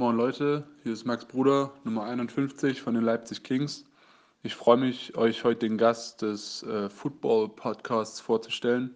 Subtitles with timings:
[0.00, 3.84] Moin Leute, hier ist Max Bruder, Nummer 51 von den Leipzig Kings.
[4.42, 8.94] Ich freue mich, euch heute den Gast des äh, Football-Podcasts vorzustellen,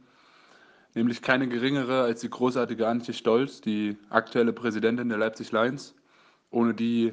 [0.94, 5.94] nämlich keine geringere als die großartige Antje Stolz, die aktuelle Präsidentin der Leipzig Lions,
[6.48, 7.12] ohne die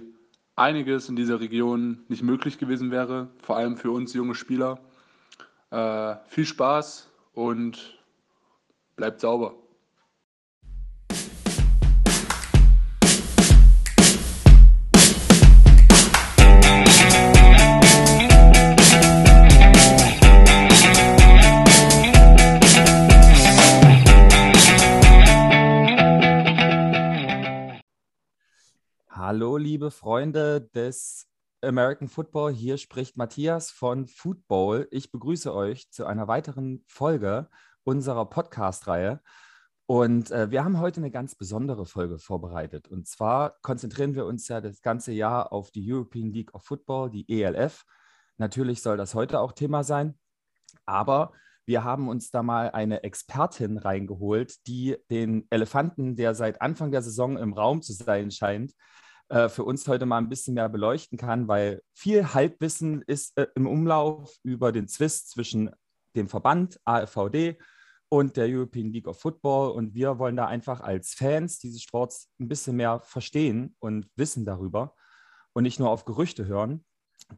[0.55, 4.80] einiges in dieser Region nicht möglich gewesen wäre, vor allem für uns junge Spieler.
[5.70, 8.00] Äh, viel Spaß und
[8.96, 9.55] bleibt sauber.
[29.81, 31.27] Liebe Freunde des
[31.63, 32.53] American Football.
[32.53, 34.88] Hier spricht Matthias von Football.
[34.91, 37.49] Ich begrüße euch zu einer weiteren Folge
[37.84, 39.22] unserer Podcast-Reihe.
[39.88, 42.89] Und äh, wir haben heute eine ganz besondere Folge vorbereitet.
[42.89, 47.09] Und zwar konzentrieren wir uns ja das ganze Jahr auf die European League of Football,
[47.09, 47.84] die ELF.
[48.38, 50.13] Natürlich soll das heute auch Thema sein.
[50.86, 51.34] Aber
[51.66, 57.02] wir haben uns da mal eine Expertin reingeholt, die den Elefanten, der seit Anfang der
[57.02, 58.73] Saison im Raum zu sein scheint,
[59.32, 63.48] äh, für uns heute mal ein bisschen mehr beleuchten kann, weil viel Halbwissen ist äh,
[63.56, 65.72] im Umlauf über den Zwist zwischen
[66.18, 67.58] dem Verband AFVD
[68.09, 69.72] und der European League of Football.
[69.72, 74.44] Und wir wollen da einfach als Fans dieses Sports ein bisschen mehr verstehen und wissen
[74.44, 74.96] darüber
[75.54, 76.84] und nicht nur auf Gerüchte hören.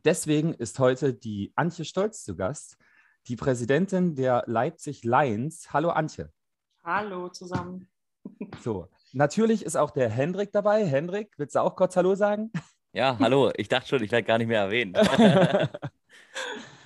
[0.04, 2.76] Deswegen ist heute die Antje Stolz zu Gast,
[3.28, 5.72] die Präsidentin der Leipzig Lions.
[5.72, 6.32] Hallo Antje.
[6.84, 7.88] Hallo zusammen.
[8.64, 10.84] So, Natürlich ist auch der Hendrik dabei.
[10.88, 12.52] Hendrik, willst du auch kurz Hallo sagen?
[12.94, 13.52] Ja, hallo.
[13.58, 14.98] Ich dachte schon, ich werde gar nicht mehr erwähnt.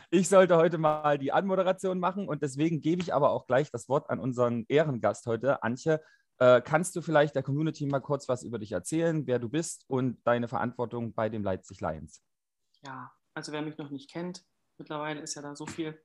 [0.09, 3.87] ich sollte heute mal die Anmoderation machen und deswegen gebe ich aber auch gleich das
[3.87, 6.01] Wort an unseren Ehrengast heute, Antje.
[6.39, 9.85] Äh, kannst du vielleicht der Community mal kurz was über dich erzählen, wer du bist
[9.87, 12.21] und deine Verantwortung bei dem Leipzig Lions?
[12.85, 14.43] Ja, also wer mich noch nicht kennt,
[14.77, 15.97] mittlerweile ist ja da so viel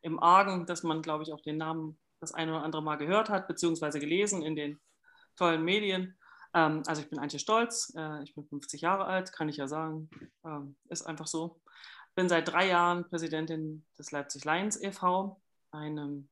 [0.00, 3.28] im Argen, dass man, glaube ich, auch den Namen das eine oder andere Mal gehört
[3.28, 4.80] hat, beziehungsweise gelesen in den
[5.36, 6.16] tollen Medien.
[6.54, 9.68] Ähm, also ich bin Antje Stolz, äh, ich bin 50 Jahre alt, kann ich ja
[9.68, 10.10] sagen,
[10.44, 11.60] ähm, ist einfach so.
[12.14, 16.28] Bin seit drei Jahren Präsidentin des Leipzig Lions e.V., einem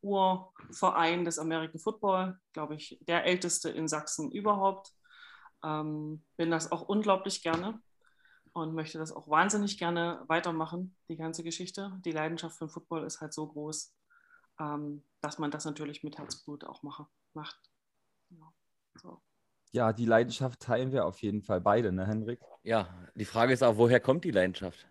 [0.00, 4.92] Urverein des American Football, glaube ich, der älteste in Sachsen überhaupt.
[5.64, 7.80] Ähm, bin das auch unglaublich gerne
[8.52, 11.90] und möchte das auch wahnsinnig gerne weitermachen, die ganze Geschichte.
[12.04, 13.92] Die Leidenschaft für den Football ist halt so groß,
[14.60, 17.58] ähm, dass man das natürlich mit Herzblut auch mache, macht.
[19.00, 19.20] So.
[19.72, 22.40] Ja, die Leidenschaft teilen wir auf jeden Fall beide, ne, Henrik?
[22.62, 24.86] Ja, die Frage ist auch, woher kommt die Leidenschaft?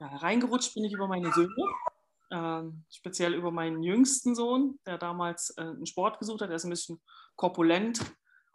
[0.00, 1.54] Ja, reingerutscht bin ich über meine Söhne,
[2.30, 6.50] äh, speziell über meinen jüngsten Sohn, der damals äh, einen Sport gesucht hat.
[6.50, 7.00] Der ist ein bisschen
[7.34, 8.00] korpulent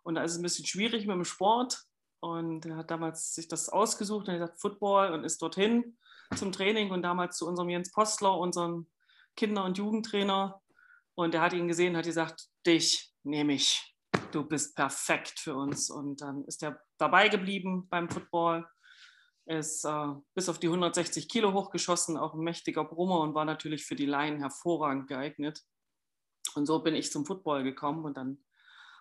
[0.03, 1.84] und da ist es ein bisschen schwierig mit dem Sport.
[2.22, 5.97] Und er hat damals sich das ausgesucht und er hat Football und ist dorthin
[6.36, 8.88] zum Training und damals zu unserem Jens Postler, unserem
[9.36, 10.62] Kinder- und Jugendtrainer.
[11.16, 13.94] Und er hat ihn gesehen und hat gesagt, dich nehme ich
[14.34, 15.89] du bist perfekt für uns.
[15.89, 18.67] Und dann ist er dabei geblieben beim Football,
[19.45, 23.85] ist äh, bis auf die 160 Kilo hochgeschossen, auch ein mächtiger Brummer und war natürlich
[23.85, 25.62] für die Laien hervorragend geeignet.
[26.56, 28.44] Und so bin ich zum Football gekommen und dann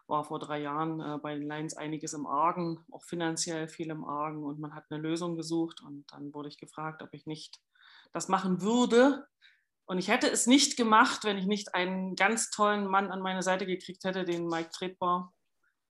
[0.09, 4.05] war vor drei Jahren äh, bei den Lions einiges im Argen, auch finanziell viel im
[4.05, 7.61] Argen und man hat eine Lösung gesucht und dann wurde ich gefragt, ob ich nicht
[8.13, 9.27] das machen würde,
[9.87, 13.43] und ich hätte es nicht gemacht, wenn ich nicht einen ganz tollen Mann an meine
[13.43, 15.33] Seite gekriegt hätte, den Mike Tretbar,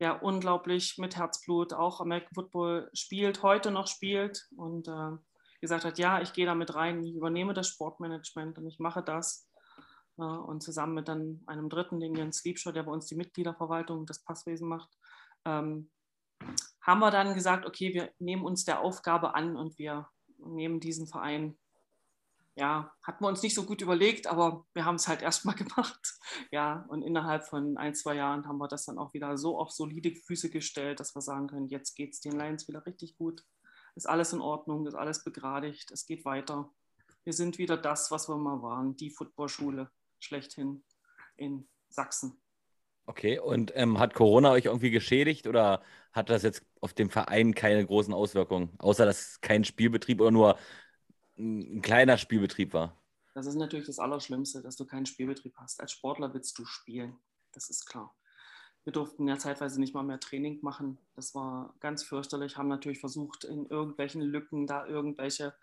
[0.01, 5.17] der unglaublich mit Herzblut auch American Football spielt, heute noch spielt und äh,
[5.61, 9.03] gesagt hat, ja, ich gehe da mit rein, ich übernehme das Sportmanagement und ich mache
[9.03, 9.49] das.
[10.19, 14.07] Äh, und zusammen mit dann einem dritten, den Jens Liebscher, der bei uns die Mitgliederverwaltung
[14.07, 14.91] des Passwesen macht,
[15.45, 15.91] ähm,
[16.81, 21.07] haben wir dann gesagt, okay, wir nehmen uns der Aufgabe an und wir nehmen diesen
[21.07, 21.57] Verein
[22.55, 26.15] ja, hatten wir uns nicht so gut überlegt, aber wir haben es halt erstmal gemacht.
[26.51, 29.71] Ja, und innerhalb von ein, zwei Jahren haben wir das dann auch wieder so auf
[29.71, 33.45] solide Füße gestellt, dass wir sagen können, jetzt geht es den Lions wieder richtig gut.
[33.95, 36.71] Ist alles in Ordnung, ist alles begradigt, es geht weiter.
[37.25, 40.83] Wir sind wieder das, was wir mal waren, die Footballschule schlechthin
[41.37, 42.43] in Sachsen.
[43.05, 45.83] Okay, und ähm, hat Corona euch irgendwie geschädigt oder
[46.13, 50.59] hat das jetzt auf dem Verein keine großen Auswirkungen, außer dass kein Spielbetrieb oder nur
[51.39, 52.97] ein kleiner Spielbetrieb war.
[53.35, 55.81] Das ist natürlich das Allerschlimmste, dass du keinen Spielbetrieb hast.
[55.81, 57.17] Als Sportler willst du spielen,
[57.53, 58.15] das ist klar.
[58.85, 60.99] Wir durften ja zeitweise nicht mal mehr Training machen.
[61.15, 62.57] Das war ganz fürchterlich.
[62.57, 65.55] Haben natürlich versucht, in irgendwelchen Lücken da irgendwelche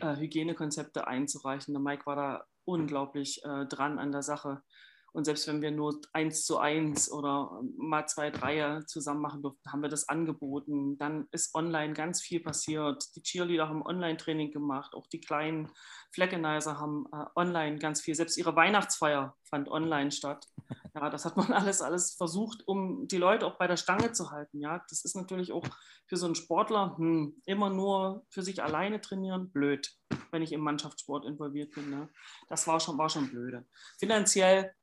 [0.00, 1.74] äh, Hygienekonzepte einzureichen.
[1.74, 4.62] Der Mike war da unglaublich äh, dran an der Sache.
[5.12, 9.70] Und selbst wenn wir nur eins zu eins oder mal zwei, drei zusammen machen durften,
[9.70, 10.96] haben wir das angeboten.
[10.98, 13.04] Dann ist online ganz viel passiert.
[13.14, 15.70] Die Cheerleader haben Online-Training gemacht, auch die kleinen
[16.14, 18.14] Fleckenizer haben äh, online ganz viel.
[18.14, 20.46] Selbst ihre Weihnachtsfeier fand online statt.
[20.94, 24.30] Ja, das hat man alles, alles versucht, um die Leute auch bei der Stange zu
[24.30, 24.60] halten.
[24.60, 25.64] Ja, das ist natürlich auch
[26.06, 29.90] für so einen Sportler hm, immer nur für sich alleine trainieren, blöd,
[30.32, 31.88] wenn ich im Mannschaftssport involviert bin.
[31.88, 32.10] Ne?
[32.50, 33.64] Das war schon, war schon blöde.
[33.98, 34.74] Finanziell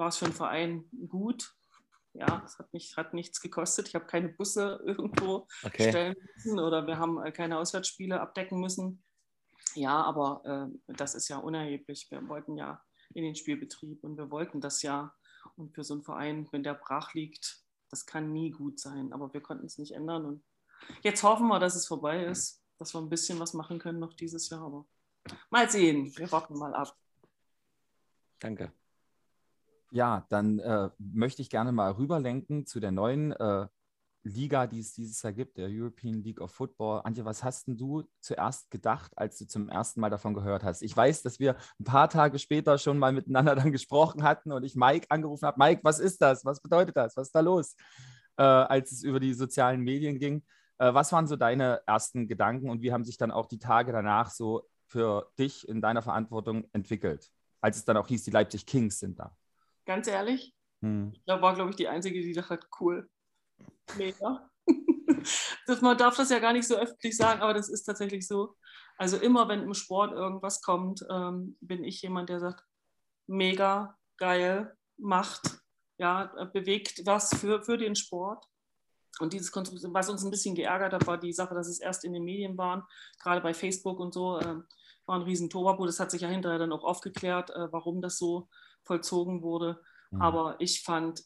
[0.00, 1.54] war es für den Verein gut.
[2.12, 3.86] Ja, es hat, nicht, hat nichts gekostet.
[3.86, 5.90] Ich habe keine Busse irgendwo okay.
[5.90, 9.04] stellen müssen oder wir haben äh, keine Auswärtsspiele abdecken müssen.
[9.76, 12.10] Ja, aber äh, das ist ja unerheblich.
[12.10, 12.82] Wir wollten ja
[13.14, 15.14] in den Spielbetrieb und wir wollten das ja.
[15.56, 19.12] Und für so einen Verein, wenn der brach liegt, das kann nie gut sein.
[19.12, 20.24] Aber wir konnten es nicht ändern.
[20.24, 20.44] Und
[21.02, 24.14] jetzt hoffen wir, dass es vorbei ist, dass wir ein bisschen was machen können noch
[24.14, 24.62] dieses Jahr.
[24.62, 24.86] Aber
[25.50, 26.12] mal sehen.
[26.16, 26.96] Wir warten mal ab.
[28.40, 28.72] Danke.
[29.92, 33.66] Ja, dann äh, möchte ich gerne mal rüberlenken zu der neuen äh,
[34.22, 37.00] Liga, die es dieses Jahr gibt, der European League of Football.
[37.04, 40.82] Antje, was hast denn du zuerst gedacht, als du zum ersten Mal davon gehört hast?
[40.82, 44.62] Ich weiß, dass wir ein paar Tage später schon mal miteinander dann gesprochen hatten und
[44.62, 45.58] ich Mike angerufen habe.
[45.58, 46.44] Mike, was ist das?
[46.44, 47.16] Was bedeutet das?
[47.16, 47.74] Was ist da los?
[48.36, 50.44] Äh, als es über die sozialen Medien ging.
[50.78, 53.90] Äh, was waren so deine ersten Gedanken und wie haben sich dann auch die Tage
[53.90, 57.28] danach so für dich in deiner Verantwortung entwickelt?
[57.60, 59.34] Als es dann auch hieß, die Leipzig Kings sind da
[59.90, 60.54] ganz ehrlich.
[60.82, 61.12] Hm.
[61.26, 63.10] Da war, glaube ich, die Einzige, die dachte, cool,
[63.96, 64.48] mega.
[65.66, 68.54] das, man darf das ja gar nicht so öffentlich sagen, aber das ist tatsächlich so.
[68.98, 72.62] Also immer, wenn im Sport irgendwas kommt, ähm, bin ich jemand, der sagt,
[73.26, 75.58] mega, geil, macht,
[75.98, 78.44] ja, bewegt was für, für den Sport.
[79.18, 82.04] Und dieses Konstrukt, was uns ein bisschen geärgert hat, war die Sache, dass es erst
[82.04, 82.84] in den Medien waren,
[83.18, 84.62] gerade bei Facebook und so, äh,
[85.06, 85.84] war ein riesen Tobabu.
[85.84, 88.48] Das hat sich ja hinterher dann auch aufgeklärt, äh, warum das so
[88.90, 89.80] vollzogen wurde.
[90.10, 90.20] Mhm.
[90.20, 91.22] Aber ich fand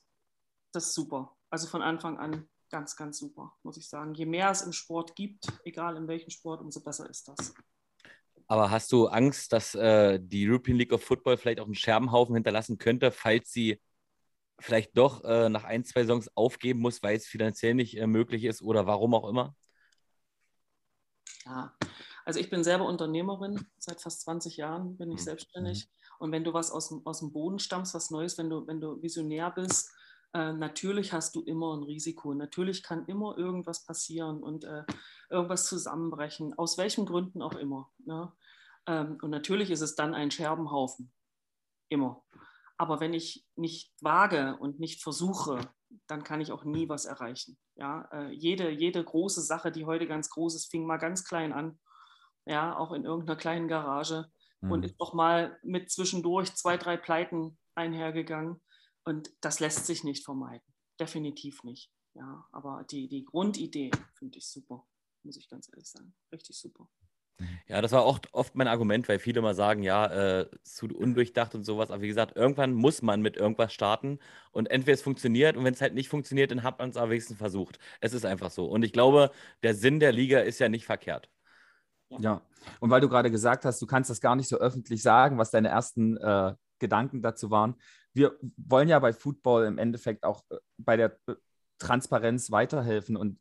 [0.72, 1.34] das super.
[1.48, 4.14] Also von Anfang an ganz, ganz super, muss ich sagen.
[4.14, 7.54] Je mehr es im Sport gibt, egal in welchem Sport, umso besser ist das.
[8.48, 12.34] Aber hast du Angst, dass äh, die European League of Football vielleicht auch einen Scherbenhaufen
[12.34, 13.80] hinterlassen könnte, falls sie
[14.60, 18.44] vielleicht doch äh, nach ein, zwei Songs aufgeben muss, weil es finanziell nicht äh, möglich
[18.44, 19.56] ist oder warum auch immer?
[21.46, 21.74] Ja,
[22.26, 25.24] also ich bin selber Unternehmerin, seit fast 20 Jahren bin ich mhm.
[25.24, 25.88] selbstständig.
[26.18, 28.80] Und wenn du was aus dem, aus dem Boden stammst, was Neues, wenn du, wenn
[28.80, 29.92] du visionär bist,
[30.32, 32.34] äh, natürlich hast du immer ein Risiko.
[32.34, 34.84] Natürlich kann immer irgendwas passieren und äh,
[35.30, 37.90] irgendwas zusammenbrechen, aus welchen Gründen auch immer.
[38.04, 38.32] Ne?
[38.86, 41.12] Ähm, und natürlich ist es dann ein Scherbenhaufen.
[41.88, 42.22] Immer.
[42.76, 45.60] Aber wenn ich nicht wage und nicht versuche,
[46.08, 47.56] dann kann ich auch nie was erreichen.
[47.76, 51.52] Ja, äh, jede, jede große Sache, die heute ganz groß ist, fing mal ganz klein
[51.52, 51.78] an
[52.46, 54.30] ja, auch in irgendeiner kleinen Garage
[54.64, 54.72] mhm.
[54.72, 58.60] und ist noch mal mit zwischendurch zwei, drei Pleiten einhergegangen.
[59.04, 60.64] Und das lässt sich nicht vermeiden.
[60.98, 61.90] Definitiv nicht.
[62.14, 64.86] Ja, aber die, die Grundidee finde ich super,
[65.24, 66.14] muss ich ganz ehrlich sagen.
[66.32, 66.88] Richtig super.
[67.66, 71.54] Ja, das war auch oft mein Argument, weil viele mal sagen, ja, äh, zu undurchdacht
[71.54, 71.90] und sowas.
[71.90, 74.20] Aber wie gesagt, irgendwann muss man mit irgendwas starten.
[74.52, 77.10] Und entweder es funktioniert und wenn es halt nicht funktioniert, dann hat man es am
[77.10, 77.78] wenigsten versucht.
[78.00, 78.66] Es ist einfach so.
[78.66, 79.32] Und ich glaube,
[79.64, 81.28] der Sinn der Liga ist ja nicht verkehrt.
[82.18, 82.42] Ja,
[82.80, 85.50] und weil du gerade gesagt hast, du kannst das gar nicht so öffentlich sagen, was
[85.50, 87.74] deine ersten äh, Gedanken dazu waren.
[88.12, 91.34] Wir wollen ja bei Football im Endeffekt auch äh, bei der äh,
[91.78, 93.38] Transparenz weiterhelfen und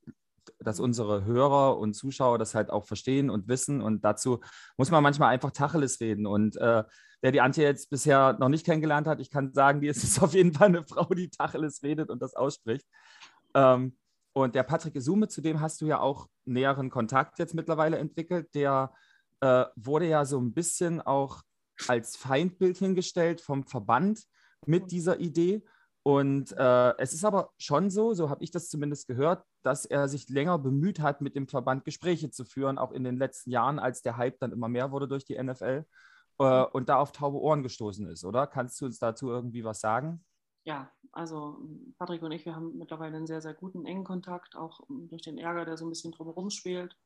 [0.60, 3.81] dass unsere Hörer und Zuschauer das halt auch verstehen und wissen.
[3.81, 4.40] Und dazu
[4.78, 6.26] muss man manchmal einfach Tacheles reden.
[6.26, 6.83] Und äh,
[7.21, 10.33] wer die Antje jetzt bisher noch nicht kennengelernt hat, ich kann sagen, die ist auf
[10.33, 12.86] jeden Fall eine Frau, die Tacheles redet und das ausspricht.
[13.54, 13.95] Ähm,
[14.33, 18.54] und der Patrick Isume, zu dem hast du ja auch näheren Kontakt jetzt mittlerweile entwickelt.
[18.56, 18.92] Der
[19.42, 21.44] äh, wurde ja so ein bisschen auch
[21.87, 24.23] als Feindbild hingestellt vom Verband
[24.66, 25.63] mit dieser Idee.
[26.02, 30.07] Und äh, es ist aber schon so, so habe ich das zumindest gehört, dass er
[30.07, 33.80] sich länger bemüht hat, mit dem Verband Gespräche zu führen, auch in den letzten Jahren,
[33.80, 35.85] als der Hype dann immer mehr wurde durch die NFL
[36.40, 38.47] äh, und da auf taube Ohren gestoßen ist, oder?
[38.47, 40.25] Kannst du uns dazu irgendwie was sagen?
[40.66, 41.60] ja, also
[42.00, 45.38] Patrick und ich, wir haben mittlerweile einen sehr, sehr guten, engen Kontakt, auch durch den
[45.38, 46.98] Ärger, der so ein bisschen drumherum spielt.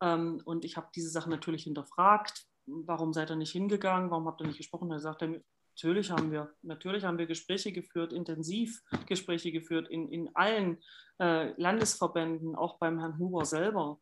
[0.00, 2.46] Ähm, und ich habe diese Sache natürlich hinterfragt.
[2.66, 4.10] Warum seid ihr nicht hingegangen?
[4.10, 4.90] Warum habt ihr nicht gesprochen?
[4.92, 10.34] Er sagt natürlich haben wir, natürlich haben wir Gespräche geführt, intensiv Gespräche geführt in, in
[10.36, 10.78] allen
[11.18, 13.98] äh, Landesverbänden, auch beim Herrn Huber selber.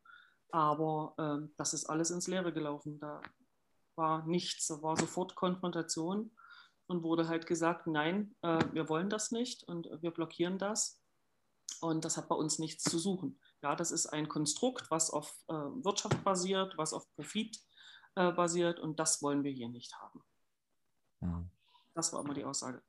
[0.51, 2.99] Aber äh, das ist alles ins Leere gelaufen.
[2.99, 3.23] Da
[3.95, 6.31] war nichts, da war sofort Konfrontation
[6.87, 11.01] und wurde halt gesagt, nein, äh, wir wollen das nicht und wir blockieren das.
[11.81, 13.41] Und das hat bei uns nichts zu suchen.
[13.63, 17.59] Ja, das ist ein Konstrukt, was auf äh, Wirtschaft basiert, was auf Profit
[18.15, 20.23] äh, basiert und das wollen wir hier nicht haben.
[21.21, 21.45] Ja.
[21.95, 22.83] Das war immer die Aussage.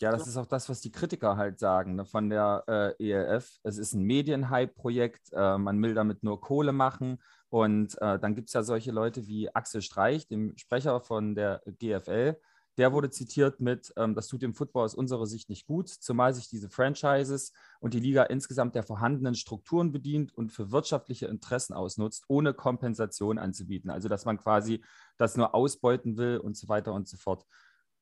[0.00, 2.64] Ja, das ist auch das, was die Kritiker halt sagen ne, von der
[2.98, 3.60] äh, ELF.
[3.62, 7.22] Es ist ein Medienhype-Projekt, äh, man will damit nur Kohle machen.
[7.48, 11.62] Und äh, dann gibt es ja solche Leute wie Axel Streich, dem Sprecher von der
[11.66, 12.36] GFL.
[12.76, 16.34] Der wurde zitiert mit, ähm, das tut dem Football aus unserer Sicht nicht gut, zumal
[16.34, 21.74] sich diese Franchises und die Liga insgesamt der vorhandenen Strukturen bedient und für wirtschaftliche Interessen
[21.74, 23.90] ausnutzt, ohne Kompensation anzubieten.
[23.90, 24.84] Also dass man quasi
[25.16, 27.46] das nur ausbeuten will und so weiter und so fort.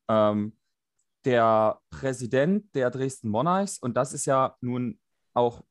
[0.07, 0.57] Ähm,
[1.25, 4.99] der Präsident der Dresden Monarchs, und das ist ja nun
[5.33, 5.63] auch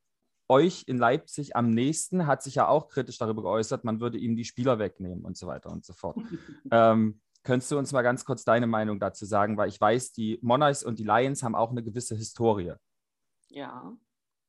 [0.49, 4.37] euch in Leipzig am nächsten, hat sich ja auch kritisch darüber geäußert, man würde ihm
[4.37, 6.19] die Spieler wegnehmen und so weiter und so fort.
[6.71, 10.39] ähm, könntest du uns mal ganz kurz deine Meinung dazu sagen, weil ich weiß, die
[10.43, 12.75] Monarchs und die Lions haben auch eine gewisse Historie.
[13.49, 13.97] Ja,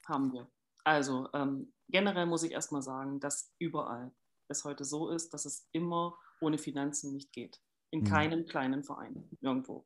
[0.05, 0.47] haben wir.
[0.83, 4.11] Also ähm, generell muss ich erstmal sagen, dass überall
[4.47, 7.59] es heute so ist, dass es immer ohne Finanzen nicht geht.
[7.91, 8.07] In hm.
[8.07, 9.85] keinem kleinen Verein, irgendwo.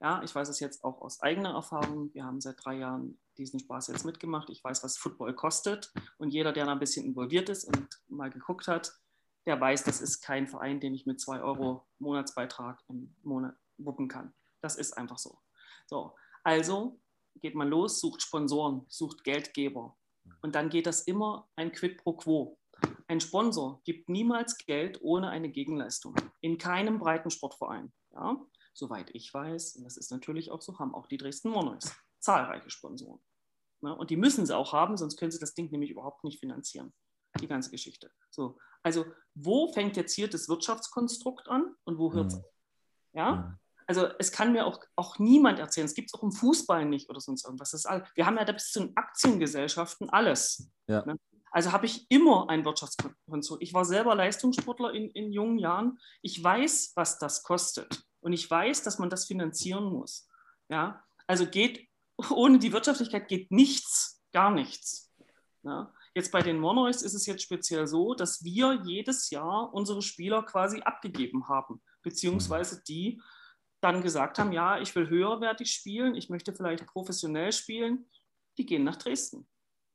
[0.00, 2.12] Ja, ich weiß es jetzt auch aus eigener Erfahrung.
[2.12, 4.50] Wir haben seit drei Jahren diesen Spaß jetzt mitgemacht.
[4.50, 5.92] Ich weiß, was Football kostet.
[6.18, 8.92] Und jeder, der da ein bisschen involviert ist und mal geguckt hat,
[9.46, 14.08] der weiß, das ist kein Verein, den ich mit zwei Euro Monatsbeitrag im Monat wuppen
[14.08, 14.34] kann.
[14.60, 15.38] Das ist einfach so.
[15.86, 17.00] So, also
[17.40, 19.96] geht man los, sucht Sponsoren, sucht Geldgeber.
[20.40, 22.58] Und dann geht das immer ein Quid pro Quo.
[23.06, 26.14] Ein Sponsor gibt niemals Geld ohne eine Gegenleistung.
[26.40, 27.92] In keinem breiten Sportverein.
[28.12, 28.40] Ja?
[28.72, 32.70] Soweit ich weiß, und das ist natürlich auch so, haben auch die Dresden Monarchs zahlreiche
[32.70, 33.20] Sponsoren.
[33.82, 33.94] Ne?
[33.94, 36.94] Und die müssen sie auch haben, sonst können sie das Ding nämlich überhaupt nicht finanzieren.
[37.40, 38.10] Die ganze Geschichte.
[38.30, 42.36] So, also wo fängt jetzt hier das Wirtschaftskonstrukt an und wo hört es?
[42.36, 42.44] Mhm.
[43.14, 43.58] Ja?
[43.86, 47.10] Also es kann mir auch, auch niemand erzählen, es gibt es auch im Fußball nicht
[47.10, 47.72] oder sonst irgendwas.
[47.72, 50.70] Das all, wir haben ja da bis zu den Aktiengesellschaften alles.
[50.86, 51.04] Ja.
[51.04, 51.16] Ne?
[51.50, 53.62] Also habe ich immer ein Wirtschaftskonstrukt.
[53.62, 55.98] Ich war selber Leistungssportler in, in jungen Jahren.
[56.22, 58.04] Ich weiß, was das kostet.
[58.20, 60.28] Und ich weiß, dass man das finanzieren muss.
[60.68, 61.04] Ja?
[61.26, 61.88] Also geht,
[62.30, 65.12] ohne die Wirtschaftlichkeit geht nichts, gar nichts.
[65.62, 65.92] Ja?
[66.14, 70.44] Jetzt bei den Monarchs ist es jetzt speziell so, dass wir jedes Jahr unsere Spieler
[70.44, 73.20] quasi abgegeben haben, beziehungsweise die
[73.80, 78.08] dann gesagt haben, ja, ich will höherwertig spielen, ich möchte vielleicht professionell spielen,
[78.56, 79.48] die gehen nach Dresden.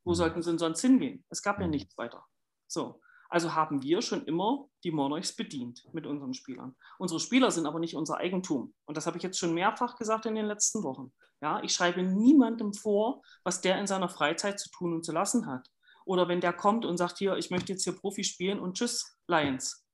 [0.04, 1.26] Wo sollten sie denn sonst hingehen?
[1.30, 2.26] Es gab ja nichts weiter.
[2.68, 6.76] So, also haben wir schon immer die Monarchs bedient mit unseren Spielern.
[6.98, 8.74] Unsere Spieler sind aber nicht unser Eigentum.
[8.86, 11.14] Und das habe ich jetzt schon mehrfach gesagt in den letzten Wochen.
[11.42, 15.46] Ja, ich schreibe niemandem vor, was der in seiner Freizeit zu tun und zu lassen
[15.46, 15.70] hat.
[16.10, 19.18] Oder wenn der kommt und sagt, hier, ich möchte jetzt hier Profi spielen und tschüss,
[19.28, 19.86] Lions.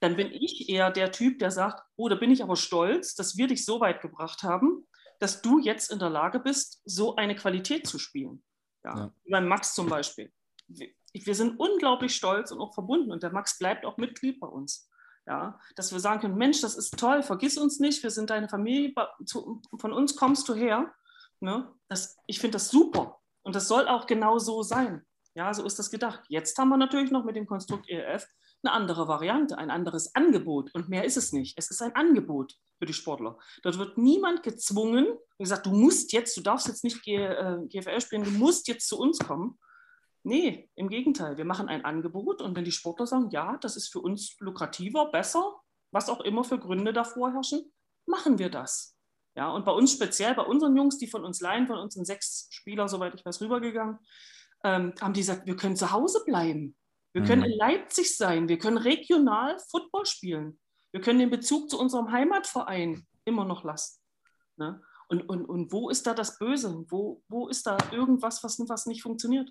[0.00, 3.36] Dann bin ich eher der Typ, der sagt, oh, da bin ich aber stolz, dass
[3.36, 4.86] wir dich so weit gebracht haben,
[5.18, 8.42] dass du jetzt in der Lage bist, so eine Qualität zu spielen.
[8.84, 9.14] Ja, ja.
[9.24, 10.32] Wie beim Max zum Beispiel
[11.12, 14.88] wir sind unglaublich stolz und auch verbunden und der Max bleibt auch Mitglied bei uns.
[15.24, 18.48] Ja, dass wir sagen können, Mensch, das ist toll, vergiss uns nicht, wir sind deine
[18.48, 18.92] Familie,
[19.78, 20.92] von uns kommst du her.
[21.38, 21.72] Ne?
[21.88, 25.06] Das, ich finde das super und das soll auch genau so sein.
[25.34, 26.22] Ja, so ist das gedacht.
[26.28, 28.26] Jetzt haben wir natürlich noch mit dem Konstrukt ELF
[28.64, 31.58] eine andere Variante, ein anderes Angebot und mehr ist es nicht.
[31.58, 33.38] Es ist ein Angebot für die Sportler.
[33.62, 35.06] Dort wird niemand gezwungen
[35.42, 38.86] wie gesagt, du musst jetzt, du darfst jetzt nicht GFL äh, spielen, du musst jetzt
[38.86, 39.58] zu uns kommen,
[40.24, 41.36] Nee, im Gegenteil.
[41.36, 45.10] Wir machen ein Angebot und wenn die Sportler sagen, ja, das ist für uns lukrativer,
[45.10, 45.60] besser,
[45.90, 47.72] was auch immer für Gründe davor herrschen,
[48.06, 48.96] machen wir das.
[49.34, 52.06] Ja, und bei uns speziell, bei unseren Jungs, die von uns leihen, von uns sind
[52.06, 53.98] sechs Spieler, soweit ich weiß, rübergegangen,
[54.64, 56.76] ähm, haben die gesagt, wir können zu Hause bleiben.
[57.12, 57.26] Wir mhm.
[57.26, 58.48] können in Leipzig sein.
[58.48, 60.58] Wir können regional Football spielen.
[60.92, 64.00] Wir können den Bezug zu unserem Heimatverein immer noch lassen.
[64.56, 64.82] Ne?
[65.08, 66.84] Und, und, und wo ist da das Böse?
[66.88, 69.50] Wo, wo ist da irgendwas, was, was nicht funktioniert?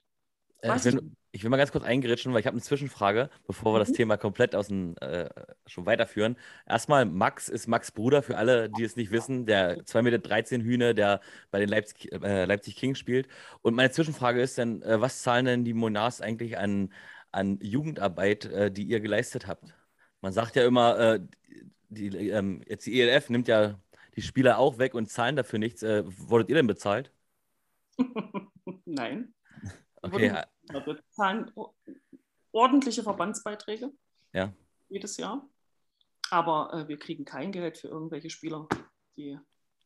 [0.60, 3.74] Äh, ich, will, ich, will, mal ganz kurz eingeritschen, weil ich habe eine Zwischenfrage, bevor
[3.74, 3.86] wir mhm.
[3.86, 5.30] das Thema komplett aus dem, äh,
[5.66, 6.38] schon weiterführen.
[6.68, 10.94] Erstmal, Max ist Max Bruder, für alle, die es nicht wissen, der 2,13 Meter Hühne,
[10.94, 13.28] der bei den Leipzig, äh, Leipzig Kings spielt.
[13.62, 16.92] Und meine Zwischenfrage ist dann, äh, was zahlen denn die Monars eigentlich an,
[17.32, 19.74] an Jugendarbeit, äh, die ihr geleistet habt?
[20.20, 21.20] Man sagt ja immer, äh,
[21.90, 23.80] die, ähm, jetzt die ELF nimmt ja
[24.16, 25.82] die Spieler auch weg und zahlen dafür nichts.
[25.84, 27.12] wurdet ihr denn bezahlt?
[28.86, 29.34] Nein.
[30.02, 30.34] Okay.
[30.74, 31.52] Wir zahlen
[32.52, 33.92] ordentliche Verbandsbeiträge
[34.34, 34.54] ja.
[34.90, 35.48] jedes Jahr.
[36.30, 38.68] Aber äh, wir kriegen kein Geld für irgendwelche Spieler,
[39.18, 39.38] die.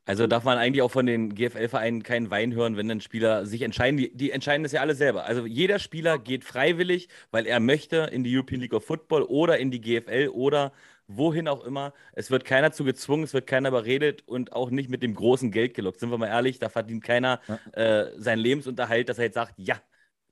[0.07, 3.63] Also darf man eigentlich auch von den GFL-Vereinen keinen Wein hören, wenn dann Spieler sich
[3.63, 3.97] entscheiden.
[3.97, 5.25] Die, die, entscheiden das ja alle selber.
[5.25, 9.57] Also jeder Spieler geht freiwillig, weil er möchte in die European League of Football oder
[9.57, 10.71] in die GFL oder
[11.07, 11.91] wohin auch immer.
[12.13, 15.51] Es wird keiner zu gezwungen, es wird keiner überredet und auch nicht mit dem großen
[15.51, 15.99] Geld gelockt.
[15.99, 17.59] Sind wir mal ehrlich, da verdient keiner ja.
[17.71, 19.81] äh, seinen Lebensunterhalt, dass er jetzt sagt, ja,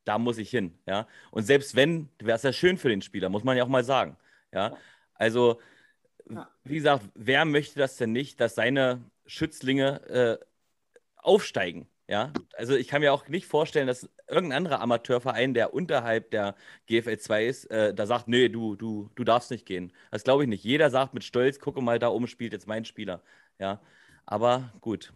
[0.05, 0.77] da muss ich hin.
[0.85, 1.07] Ja?
[1.31, 3.83] Und selbst wenn, wäre es ja schön für den Spieler, muss man ja auch mal
[3.83, 4.17] sagen.
[4.51, 4.77] Ja?
[5.15, 5.59] Also,
[6.29, 6.49] ja.
[6.63, 10.45] wie gesagt, wer möchte das denn nicht, dass seine Schützlinge äh,
[11.17, 11.87] aufsteigen.
[12.07, 16.55] Ja, also ich kann mir auch nicht vorstellen, dass irgendein anderer Amateurverein, der unterhalb der
[16.87, 19.93] GFL 2 ist, äh, da sagt, nee, du, du, du darfst nicht gehen.
[20.11, 20.65] Das glaube ich nicht.
[20.65, 23.23] Jeder sagt mit Stolz, gucke mal, da oben spielt jetzt mein Spieler.
[23.57, 23.79] Ja,
[24.25, 25.13] aber gut.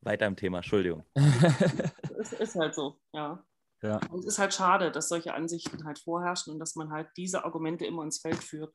[0.00, 1.04] Weiter im Thema, Entschuldigung.
[2.20, 3.42] es ist halt so, ja.
[3.82, 4.00] Ja.
[4.10, 7.44] Und es ist halt schade, dass solche Ansichten halt vorherrschen und dass man halt diese
[7.44, 8.74] Argumente immer ins Feld führt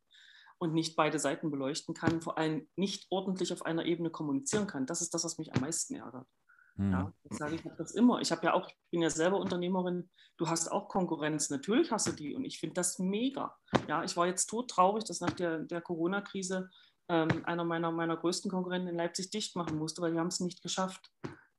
[0.59, 4.85] und nicht beide Seiten beleuchten kann, vor allem nicht ordentlich auf einer Ebene kommunizieren kann.
[4.85, 6.27] Das ist das, was mich am meisten ärgert.
[6.75, 6.91] Mhm.
[6.91, 8.21] Ja, ich sage ich das immer.
[8.21, 12.07] Ich habe ja auch, ich bin ja selber Unternehmerin, du hast auch Konkurrenz, natürlich hast
[12.07, 13.55] du die und ich finde das mega.
[13.87, 16.69] Ja, ich war jetzt todtraurig, dass nach der, der Corona-Krise
[17.09, 20.39] ähm, einer meiner, meiner größten Konkurrenten in Leipzig dicht machen musste, weil die haben es
[20.39, 21.11] nicht geschafft.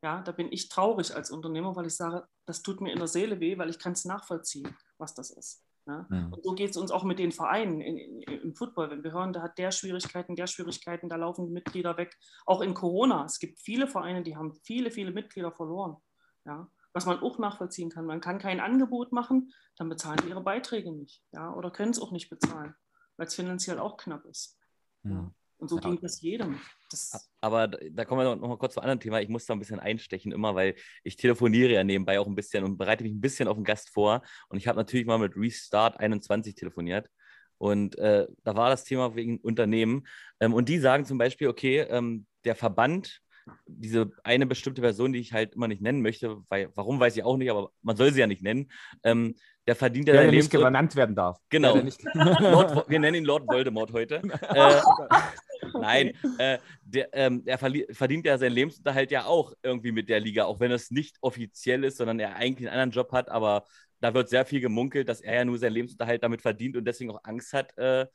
[0.04, 3.08] Ja, da bin ich traurig als Unternehmer, weil ich sage, das tut mir in der
[3.08, 5.64] Seele weh, weil ich kann es nachvollziehen, was das ist.
[5.86, 6.04] Ja?
[6.10, 6.34] Mhm.
[6.34, 8.90] Und so geht es uns auch mit den Vereinen in, in, im Football.
[8.90, 12.18] Wenn wir hören, da hat der Schwierigkeiten, der Schwierigkeiten, da laufen Mitglieder weg.
[12.44, 13.24] Auch in Corona.
[13.24, 15.96] Es gibt viele Vereine, die haben viele, viele Mitglieder verloren.
[16.44, 16.70] Ja?
[16.92, 18.04] Was man auch nachvollziehen kann.
[18.04, 21.22] Man kann kein Angebot machen, dann bezahlen die ihre Beiträge nicht.
[21.32, 21.54] Ja?
[21.54, 22.74] Oder können es auch nicht bezahlen,
[23.16, 24.58] weil es finanziell auch knapp ist.
[25.02, 25.34] Mhm.
[25.64, 25.88] Und so ja.
[25.88, 26.60] ging das jedem.
[26.90, 29.22] Das Aber da kommen wir noch mal kurz zu einem anderen Thema.
[29.22, 32.64] Ich muss da ein bisschen einstechen immer, weil ich telefoniere ja nebenbei auch ein bisschen
[32.64, 34.20] und bereite mich ein bisschen auf den Gast vor.
[34.50, 37.08] Und ich habe natürlich mal mit Restart 21 telefoniert.
[37.56, 40.06] Und äh, da war das Thema wegen Unternehmen.
[40.38, 43.22] Ähm, und die sagen zum Beispiel, okay, ähm, der Verband,
[43.66, 47.24] diese eine bestimmte Person, die ich halt immer nicht nennen möchte, weil, warum weiß ich
[47.24, 48.70] auch nicht, aber man soll sie ja nicht nennen,
[49.02, 49.34] ähm,
[49.66, 51.38] der verdient ja der, der nicht genannt werden darf.
[51.48, 51.76] Genau.
[52.14, 54.16] Lord, wir nennen ihn Lord Voldemort heute.
[54.50, 54.80] äh,
[55.80, 60.44] nein, äh, der, ähm, er verdient ja seinen Lebensunterhalt ja auch irgendwie mit der Liga,
[60.44, 63.64] auch wenn es nicht offiziell ist, sondern er eigentlich einen anderen Job hat, aber
[64.00, 67.10] da wird sehr viel gemunkelt, dass er ja nur seinen Lebensunterhalt damit verdient und deswegen
[67.10, 68.06] auch Angst hat, äh,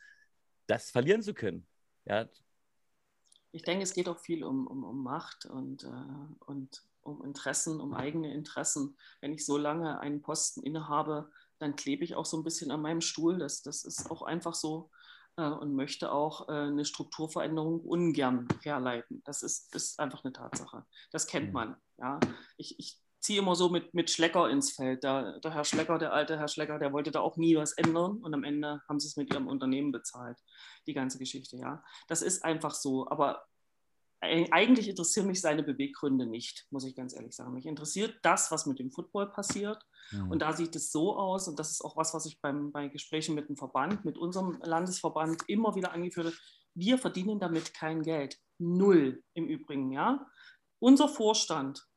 [0.67, 1.65] das verlieren zu können.
[2.05, 2.27] Ja.
[3.51, 7.81] Ich denke, es geht auch viel um, um, um Macht und, äh, und um Interessen,
[7.81, 8.97] um eigene Interessen.
[9.21, 12.81] Wenn ich so lange einen Posten innehabe, dann klebe ich auch so ein bisschen an
[12.81, 13.39] meinem Stuhl.
[13.39, 14.91] Das, das ist auch einfach so
[15.47, 19.21] und möchte auch äh, eine Strukturveränderung ungern herleiten.
[19.25, 20.85] Das ist, ist einfach eine Tatsache.
[21.11, 21.53] Das kennt mhm.
[21.53, 21.75] man.
[21.97, 22.19] Ja.
[22.57, 25.03] Ich, ich ziehe immer so mit, mit Schlecker ins Feld.
[25.03, 28.17] Der, der Herr Schlecker, der alte Herr Schlecker, der wollte da auch nie was ändern
[28.17, 30.37] und am Ende haben sie es mit ihrem Unternehmen bezahlt,
[30.87, 31.57] die ganze Geschichte.
[31.57, 31.83] Ja.
[32.07, 33.07] Das ist einfach so.
[33.09, 33.45] Aber
[34.21, 37.53] eigentlich interessieren mich seine Beweggründe nicht, muss ich ganz ehrlich sagen.
[37.53, 39.81] Mich interessiert das, was mit dem Football passiert.
[40.11, 40.31] Mhm.
[40.31, 42.87] Und da sieht es so aus, und das ist auch was, was ich beim, bei
[42.89, 46.37] Gesprächen mit dem Verband, mit unserem Landesverband immer wieder angeführt habe.
[46.75, 48.37] Wir verdienen damit kein Geld.
[48.57, 50.27] Null im Übrigen, ja.
[50.79, 51.87] Unser Vorstand,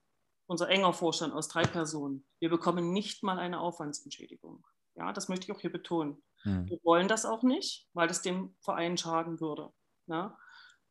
[0.46, 4.64] unser enger Vorstand aus drei Personen, wir bekommen nicht mal eine Aufwandsentschädigung.
[4.94, 6.22] Ja, das möchte ich auch hier betonen.
[6.44, 6.68] Mhm.
[6.68, 9.72] Wir wollen das auch nicht, weil das dem Verein schaden würde.
[10.06, 10.36] Ja?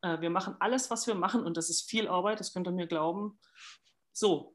[0.02, 2.72] Äh, wir machen alles, was wir machen, und das ist viel Arbeit, das könnt ihr
[2.72, 3.38] mir glauben,
[4.12, 4.54] so,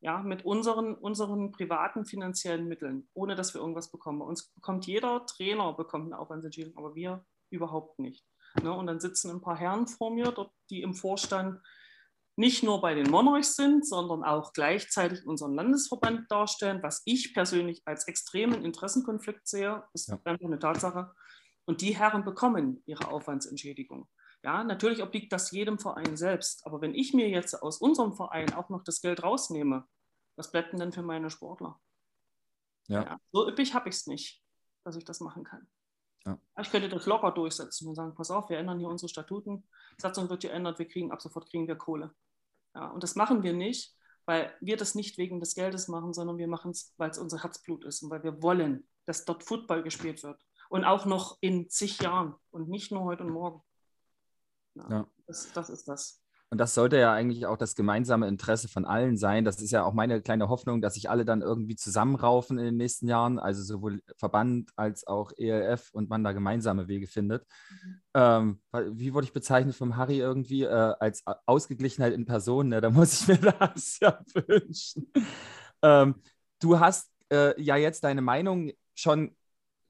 [0.00, 4.20] ja, mit unseren, unseren privaten finanziellen Mitteln, ohne dass wir irgendwas bekommen.
[4.20, 8.24] Bei uns bekommt jeder Trainer bekommt eine Aufwandsentschädigung, aber wir überhaupt nicht.
[8.62, 8.72] Ne?
[8.72, 11.60] Und dann sitzen ein paar Herren vor mir, dort, die im Vorstand
[12.36, 17.82] nicht nur bei den Monarchs sind, sondern auch gleichzeitig unseren Landesverband darstellen, was ich persönlich
[17.84, 20.18] als extremen Interessenkonflikt sehe, ist ja.
[20.24, 21.12] einfach eine Tatsache.
[21.66, 24.08] Und die Herren bekommen ihre Aufwandsentschädigung.
[24.42, 26.66] Ja, natürlich obliegt das jedem Verein selbst.
[26.66, 29.86] Aber wenn ich mir jetzt aus unserem Verein auch noch das Geld rausnehme,
[30.36, 31.78] was bleibt denn denn für meine Sportler?
[32.88, 33.02] Ja.
[33.02, 34.42] ja so üppig habe ich es nicht,
[34.84, 35.66] dass ich das machen kann.
[36.24, 36.38] Ja.
[36.60, 39.66] Ich könnte das locker durchsetzen und sagen, pass auf, wir ändern hier unsere Statuten,
[39.98, 42.14] Satzung wird geändert, wir kriegen ab sofort kriegen wir Kohle.
[42.74, 43.94] Ja, und das machen wir nicht,
[44.26, 47.42] weil wir das nicht wegen des Geldes machen, sondern wir machen es, weil es unser
[47.42, 50.40] Herzblut ist und weil wir wollen, dass dort Football gespielt wird.
[50.68, 53.62] Und auch noch in zig Jahren und nicht nur heute und morgen.
[54.88, 56.20] Ja, das, das ist das.
[56.52, 59.44] Und das sollte ja eigentlich auch das gemeinsame Interesse von allen sein.
[59.44, 62.76] Das ist ja auch meine kleine Hoffnung, dass sich alle dann irgendwie zusammenraufen in den
[62.76, 67.46] nächsten Jahren, also sowohl Verband als auch ELF und man da gemeinsame Wege findet.
[67.70, 68.00] Mhm.
[68.14, 68.60] Ähm,
[68.98, 70.64] wie wurde ich bezeichnet vom Harry irgendwie?
[70.64, 72.68] Äh, als Ausgeglichenheit in Person.
[72.70, 72.80] Ne?
[72.80, 75.12] Da muss ich mir das ja wünschen.
[75.82, 76.16] Ähm,
[76.58, 79.36] du hast äh, ja jetzt deine Meinung schon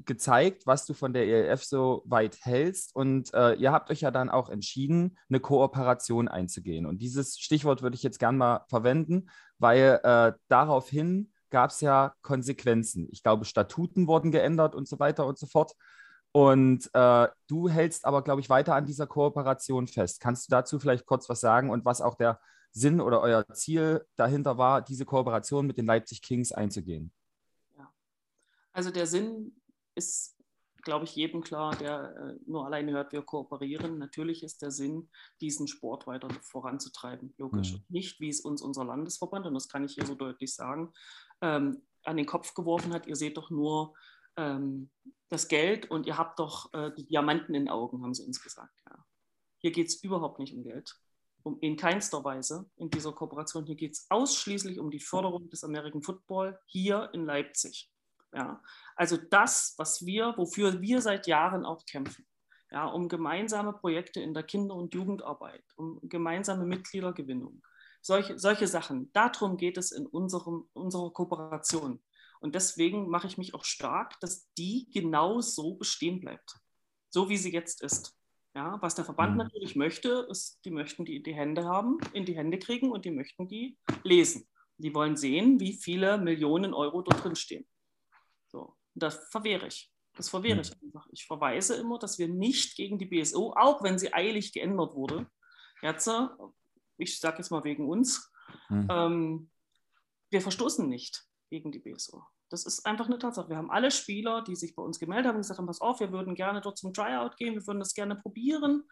[0.05, 2.95] gezeigt, was du von der ELF so weit hältst.
[2.95, 6.87] Und äh, ihr habt euch ja dann auch entschieden, eine Kooperation einzugehen.
[6.87, 12.15] Und dieses Stichwort würde ich jetzt gerne mal verwenden, weil äh, daraufhin gab es ja
[12.23, 13.09] Konsequenzen.
[13.11, 15.75] Ich glaube, Statuten wurden geändert und so weiter und so fort.
[16.33, 20.21] Und äh, du hältst aber, glaube ich, weiter an dieser Kooperation fest.
[20.21, 22.41] Kannst du dazu vielleicht kurz was sagen und was auch der
[22.73, 27.13] Sinn oder euer Ziel dahinter war, diese Kooperation mit den Leipzig Kings einzugehen?
[27.77, 27.93] Ja.
[28.73, 29.60] Also der Sinn
[30.01, 30.41] ist
[30.83, 33.99] glaube ich, jedem klar, der äh, nur alleine hört, wir kooperieren.
[33.99, 35.11] Natürlich ist der Sinn,
[35.41, 37.75] diesen Sport weiter voranzutreiben, logisch.
[37.75, 37.85] Mhm.
[37.89, 40.93] Nicht, wie es uns unser Landesverband, und das kann ich hier so deutlich sagen,
[41.41, 43.07] ähm, an den Kopf geworfen hat.
[43.07, 43.95] Ihr seht doch nur
[44.37, 44.91] ähm,
[45.29, 48.43] das Geld und ihr habt doch äh, die Diamanten in den Augen, haben sie uns
[48.43, 48.75] gesagt.
[48.89, 49.05] Ja.
[49.59, 50.97] Hier geht es überhaupt nicht um Geld.
[51.43, 53.65] Um, in keinster Weise in dieser Kooperation.
[53.65, 57.91] Hier geht es ausschließlich um die Förderung des American Football hier in Leipzig.
[58.33, 58.63] Ja.
[58.95, 62.27] Also das, was wir, wofür wir seit Jahren auch kämpfen.
[62.71, 67.63] Ja, um gemeinsame Projekte in der Kinder- und Jugendarbeit, um gemeinsame Mitgliedergewinnung.
[68.01, 69.13] Solche, solche Sachen.
[69.13, 72.01] Darum geht es in unserem, unserer Kooperation.
[72.41, 76.59] Und deswegen mache ich mich auch stark, dass die genau so bestehen bleibt.
[77.11, 78.17] So wie sie jetzt ist.
[78.55, 79.39] Ja, was der Verband mhm.
[79.39, 83.11] natürlich möchte, ist, die möchten die, die Hände haben, in die Hände kriegen und die
[83.11, 84.49] möchten die lesen.
[84.79, 87.67] Die wollen sehen, wie viele Millionen Euro dort drin stehen.
[88.51, 89.91] So, das verwehre ich.
[90.17, 90.63] Das verwehre mhm.
[90.63, 91.07] ich einfach.
[91.13, 95.31] Ich verweise immer, dass wir nicht gegen die BSO, auch wenn sie eilig geändert wurde,
[95.83, 96.11] jetzt,
[96.99, 98.31] ich sage jetzt mal wegen uns,
[98.69, 98.89] mhm.
[98.91, 99.51] ähm,
[100.31, 102.23] wir verstoßen nicht gegen die BSO.
[102.49, 103.49] Das ist einfach eine Tatsache.
[103.49, 106.13] Wir haben alle Spieler, die sich bei uns gemeldet haben, gesagt haben, pass auf, wir
[106.13, 108.85] würden gerne dort zum Tryout gehen, wir würden das gerne probieren.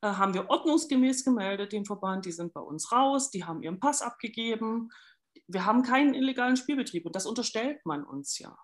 [0.00, 3.78] Äh, haben wir ordnungsgemäß gemeldet, den Verband, die sind bei uns raus, die haben ihren
[3.78, 4.88] Pass abgegeben.
[5.46, 8.56] Wir haben keinen illegalen Spielbetrieb und das unterstellt man uns ja.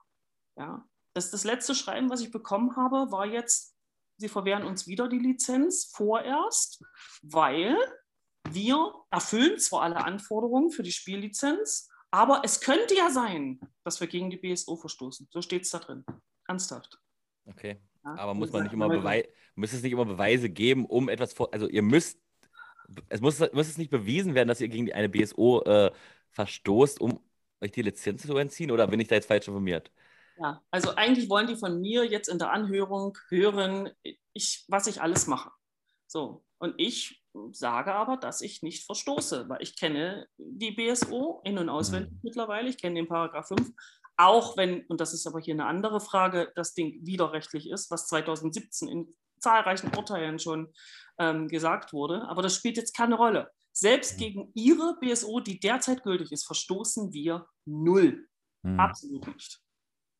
[0.61, 0.87] Ja?
[1.15, 3.75] Das, das letzte Schreiben, was ich bekommen habe, war jetzt,
[4.19, 6.85] sie verwehren uns wieder die Lizenz vorerst,
[7.23, 7.77] weil
[8.49, 14.07] wir erfüllen zwar alle Anforderungen für die Spiellizenz, aber es könnte ja sein, dass wir
[14.07, 15.29] gegen die BSO verstoßen.
[15.31, 16.05] So steht es da drin.
[16.47, 17.01] Ernsthaft.
[17.47, 17.81] Okay.
[18.05, 21.33] Ja, aber muss man nicht immer Beweise, muss es nicht immer Beweise geben, um etwas
[21.33, 21.53] vor.
[21.53, 22.19] Also ihr müsst,
[23.09, 25.93] es muss, muss es nicht bewiesen werden, dass ihr gegen eine BSO äh,
[26.31, 27.21] verstoßt, um
[27.61, 29.93] euch die Lizenz zu entziehen, oder bin ich da jetzt falsch informiert?
[30.41, 33.91] Ja, also eigentlich wollen die von mir jetzt in der Anhörung hören,
[34.33, 35.51] ich, was ich alles mache.
[36.07, 37.23] So, und ich
[37.53, 42.21] sage aber, dass ich nicht verstoße, weil ich kenne die BSO in- und auswendig mhm.
[42.23, 43.71] mittlerweile, ich kenne den Paragraph 5,
[44.17, 48.07] auch wenn, und das ist aber hier eine andere Frage, das Ding widerrechtlich ist, was
[48.09, 50.73] 2017 in zahlreichen Urteilen schon
[51.19, 53.51] ähm, gesagt wurde, aber das spielt jetzt keine Rolle.
[53.73, 54.19] Selbst mhm.
[54.19, 58.27] gegen Ihre BSO, die derzeit gültig ist, verstoßen wir null.
[58.63, 58.81] Mhm.
[58.81, 59.61] Absolut nicht.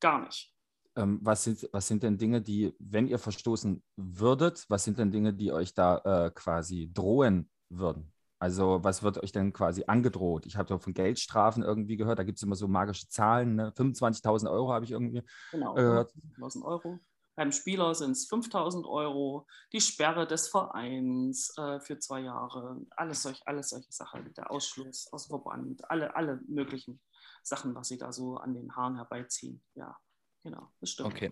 [0.01, 0.53] Gar nicht.
[0.97, 5.11] Ähm, was, sind, was sind denn Dinge, die, wenn ihr verstoßen würdet, was sind denn
[5.11, 8.11] Dinge, die euch da äh, quasi drohen würden?
[8.39, 10.47] Also was wird euch denn quasi angedroht?
[10.47, 13.71] Ich habe ja von Geldstrafen irgendwie gehört, da gibt es immer so magische Zahlen, ne?
[13.77, 16.11] 25.000 Euro habe ich irgendwie genau, gehört.
[16.39, 16.99] 25.000 Euro.
[17.35, 23.23] Beim Spieler sind es 5.000 Euro, die Sperre des Vereins äh, für zwei Jahre, alles,
[23.23, 26.99] solch, alles solche Sachen, der Ausschluss aus dem Verband, alle, alle möglichen
[27.43, 29.61] Sachen, was sie da so an den Haaren herbeiziehen.
[29.75, 29.97] Ja,
[30.43, 31.09] Genau, das stimmt.
[31.09, 31.31] Okay.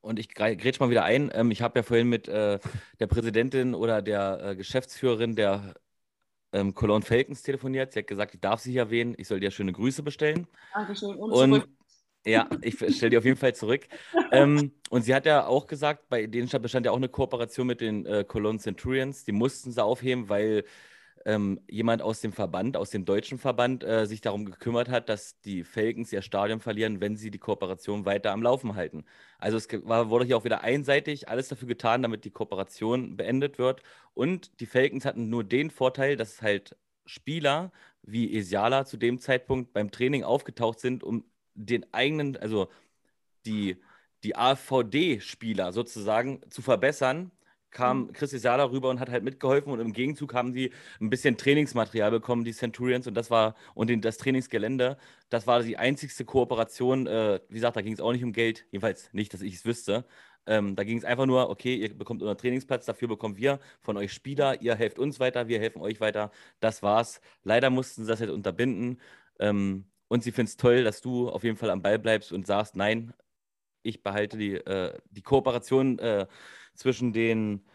[0.00, 1.30] Und ich grätsch mal wieder ein.
[1.34, 2.60] Ähm, ich habe ja vorhin mit äh,
[3.00, 5.74] der Präsidentin oder der äh, Geschäftsführerin der
[6.52, 7.92] ähm, Cologne Falcons telefoniert.
[7.92, 9.14] Sie hat gesagt, ich darf sie erwähnen.
[9.18, 10.46] Ich soll dir schöne Grüße bestellen.
[10.72, 11.16] Dankeschön.
[11.16, 11.68] Und, und
[12.24, 13.88] ja, ich stelle die auf jeden Fall zurück.
[14.30, 17.80] ähm, und sie hat ja auch gesagt, bei denen bestand ja auch eine Kooperation mit
[17.80, 19.24] den äh, Cologne Centurions.
[19.24, 20.64] Die mussten sie aufheben, weil
[21.24, 25.40] ähm, jemand aus dem Verband, aus dem deutschen Verband, äh, sich darum gekümmert hat, dass
[25.40, 29.04] die Falcons ihr Stadion verlieren, wenn sie die Kooperation weiter am Laufen halten.
[29.38, 33.58] Also es war, wurde hier auch wieder einseitig alles dafür getan, damit die Kooperation beendet
[33.58, 33.82] wird.
[34.14, 36.76] Und die Falcons hatten nur den Vorteil, dass halt
[37.06, 41.24] Spieler wie Esiala zu dem Zeitpunkt beim Training aufgetaucht sind, um
[41.54, 42.68] den eigenen, also
[43.46, 43.76] die,
[44.22, 47.32] die AVD-Spieler sozusagen zu verbessern
[47.70, 48.12] kam mhm.
[48.12, 52.10] Chris Isala rüber und hat halt mitgeholfen und im Gegenzug haben sie ein bisschen Trainingsmaterial
[52.10, 54.96] bekommen, die Centurions und das war und den, das Trainingsgelände,
[55.28, 58.66] das war die einzigste Kooperation, äh, wie gesagt, da ging es auch nicht um Geld,
[58.70, 60.04] jedenfalls nicht, dass ich es wüsste.
[60.46, 63.96] Ähm, da ging es einfach nur, okay, ihr bekommt unseren Trainingsplatz, dafür bekommen wir von
[63.96, 66.30] euch Spieler, ihr helft uns weiter, wir helfen euch weiter.
[66.60, 67.20] Das war's.
[67.42, 69.00] Leider mussten sie das jetzt unterbinden.
[69.40, 72.46] Ähm, und sie findet es toll, dass du auf jeden Fall am Ball bleibst und
[72.46, 73.12] sagst, nein,
[73.86, 76.26] ich behalte die, äh, die Kooperation äh,
[76.74, 77.66] zwischen den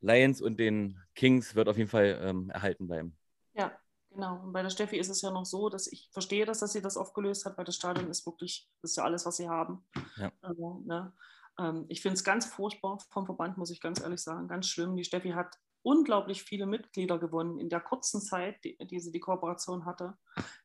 [0.00, 3.16] Lions und den Kings wird auf jeden Fall ähm, erhalten bleiben.
[3.54, 3.72] Ja,
[4.10, 4.42] genau.
[4.42, 6.82] Und bei der Steffi ist es ja noch so, dass ich verstehe, dass, dass sie
[6.82, 9.84] das aufgelöst hat, weil das Stadion ist wirklich, das ist ja alles, was sie haben.
[10.16, 10.32] Ja.
[10.42, 11.12] Also, ne?
[11.58, 14.96] ähm, ich finde es ganz furchtbar vom Verband, muss ich ganz ehrlich sagen, ganz schlimm.
[14.96, 19.20] Die Steffi hat unglaublich viele Mitglieder gewonnen in der kurzen Zeit, die, die sie die
[19.20, 20.18] Kooperation hatte.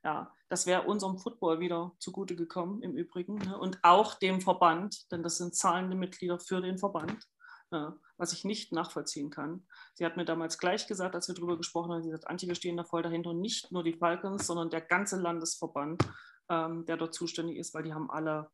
[0.03, 3.57] Ja, das wäre unserem Football wieder zugute gekommen im Übrigen ne?
[3.57, 7.27] und auch dem Verband, denn das sind zahlende Mitglieder für den Verband
[7.71, 9.65] ja, was ich nicht nachvollziehen kann.
[9.93, 12.55] Sie hat mir damals gleich gesagt, als wir darüber gesprochen haben, sie hat Antje, wir
[12.55, 16.03] stehen da voll dahinter, nicht nur die Falcons, sondern der ganze Landesverband,
[16.49, 18.51] ähm, der dort zuständig ist, weil die haben alle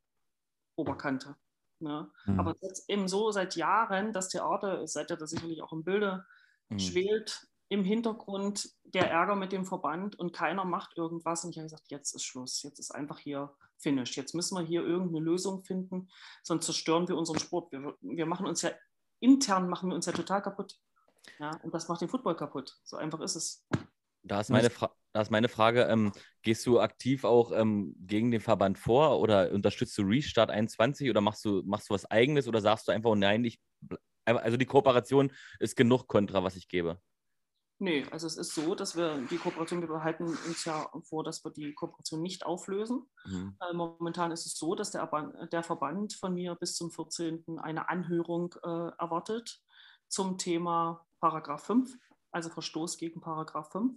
[0.76, 1.36] Oberkante.
[1.80, 2.10] Ne?
[2.26, 2.40] Mhm.
[2.40, 6.26] Aber jetzt eben so seit Jahren, das Theater, seid ihr da sicherlich auch im Bilde,
[6.70, 6.80] mhm.
[6.80, 11.44] schwelt im Hintergrund der Ärger mit dem Verband und keiner macht irgendwas.
[11.44, 14.16] Und ich habe gesagt, jetzt ist Schluss, jetzt ist einfach hier Finish.
[14.16, 16.10] Jetzt müssen wir hier irgendeine Lösung finden,
[16.44, 17.72] sonst zerstören wir unseren Sport.
[17.72, 18.72] Wir, wir machen uns ja
[19.20, 20.80] intern machen wir uns ja total kaputt.
[21.40, 22.78] Ja, und das macht den Football kaputt.
[22.84, 23.68] So einfach ist es.
[24.24, 28.30] Da ist meine, Fra da ist meine Frage, ähm, gehst du aktiv auch ähm, gegen
[28.30, 32.48] den Verband vor oder unterstützt du Restart 21 oder machst du, machst du was eigenes
[32.48, 33.60] oder sagst du einfach, nein, ich,
[34.36, 37.00] also die Kooperation ist genug Kontra, was ich gebe?
[37.80, 41.44] Nee, also es ist so, dass wir die Kooperation, wir behalten uns ja vor, dass
[41.46, 43.08] wir die Kooperation nicht auflösen.
[43.26, 43.56] Mhm.
[43.62, 45.08] Äh, momentan ist es so, dass der,
[45.52, 47.60] der, Verband von mir bis zum 14.
[47.60, 49.62] eine Anhörung äh, erwartet
[50.08, 51.96] zum Thema Paragraph 5,
[52.32, 53.94] also Verstoß gegen Paragraph 5.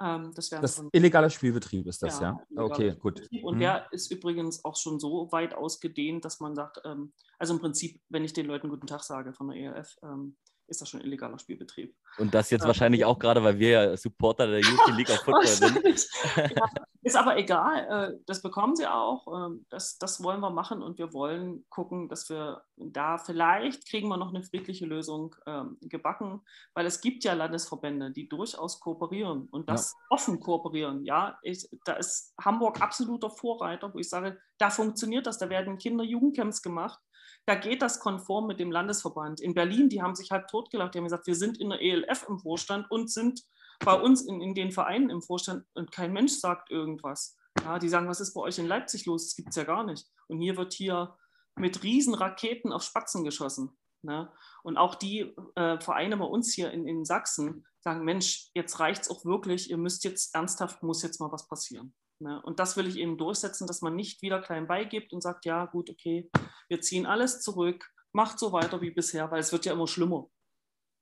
[0.00, 2.38] Ähm, das das illegaler Spielbetrieb ist das, ja?
[2.50, 2.62] ja?
[2.62, 3.28] Okay, gut.
[3.42, 3.60] Und mhm.
[3.60, 8.00] der ist übrigens auch schon so weit ausgedehnt, dass man sagt, ähm, also im Prinzip,
[8.08, 10.36] wenn ich den Leuten guten Tag sage von der ERF, ähm,
[10.68, 11.94] ist das schon illegaler Spielbetrieb.
[12.18, 15.20] Und das jetzt ähm, wahrscheinlich auch gerade, weil wir ja Supporter der Youth League of
[15.20, 15.76] Football sind.
[16.36, 16.70] ja,
[17.02, 20.98] ist aber egal, äh, das bekommen sie auch, ähm, das, das wollen wir machen und
[20.98, 26.42] wir wollen gucken, dass wir da vielleicht kriegen wir noch eine friedliche Lösung ähm, gebacken,
[26.74, 30.06] weil es gibt ja Landesverbände, die durchaus kooperieren und das ja.
[30.10, 31.04] offen kooperieren.
[31.04, 35.78] Ja, ich, da ist Hamburg absoluter Vorreiter, wo ich sage, da funktioniert das, da werden
[35.78, 37.00] Kinder-Jugendcamps gemacht
[37.46, 39.40] da geht das konform mit dem Landesverband.
[39.40, 40.94] In Berlin, die haben sich halt totgelacht.
[40.94, 43.42] Die haben gesagt, wir sind in der ELF im Vorstand und sind
[43.84, 47.36] bei uns in, in den Vereinen im Vorstand und kein Mensch sagt irgendwas.
[47.62, 49.26] Ja, die sagen, was ist bei euch in Leipzig los?
[49.26, 50.06] Das gibt es ja gar nicht.
[50.26, 51.16] Und hier wird hier
[51.56, 53.76] mit Riesenraketen auf Spatzen geschossen.
[54.02, 54.30] Ne?
[54.62, 59.02] Und auch die äh, Vereine bei uns hier in, in Sachsen sagen, Mensch, jetzt reicht
[59.02, 61.94] es auch wirklich, ihr müsst jetzt ernsthaft, muss jetzt mal was passieren.
[62.18, 62.40] Ne?
[62.42, 65.66] Und das will ich eben durchsetzen, dass man nicht wieder klein beigibt und sagt, ja
[65.66, 66.30] gut, okay,
[66.68, 70.30] wir ziehen alles zurück, macht so weiter wie bisher, weil es wird ja immer schlimmer.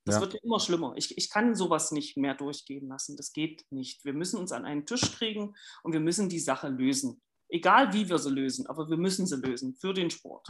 [0.05, 0.21] Das ja.
[0.21, 0.93] wird ja immer schlimmer.
[0.97, 3.17] Ich, ich kann sowas nicht mehr durchgehen lassen.
[3.17, 4.05] Das geht nicht.
[4.05, 7.21] Wir müssen uns an einen Tisch kriegen und wir müssen die Sache lösen.
[7.49, 10.47] Egal wie wir sie lösen, aber wir müssen sie lösen für den Sport.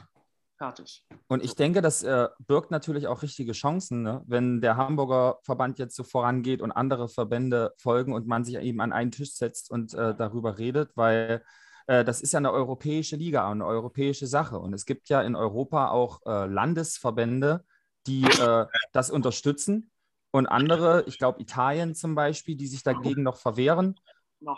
[0.58, 1.06] Fertig.
[1.28, 4.24] Und ich denke, das äh, birgt natürlich auch richtige Chancen, ne?
[4.26, 8.80] wenn der Hamburger Verband jetzt so vorangeht und andere Verbände folgen und man sich eben
[8.80, 11.44] an einen Tisch setzt und äh, darüber redet, weil
[11.88, 14.58] äh, das ist ja eine europäische Liga, eine europäische Sache.
[14.58, 17.66] Und es gibt ja in Europa auch äh, Landesverbände,
[18.08, 19.92] die äh, das unterstützen
[20.32, 24.00] und andere, ich glaube Italien zum Beispiel, die sich dagegen noch verwehren.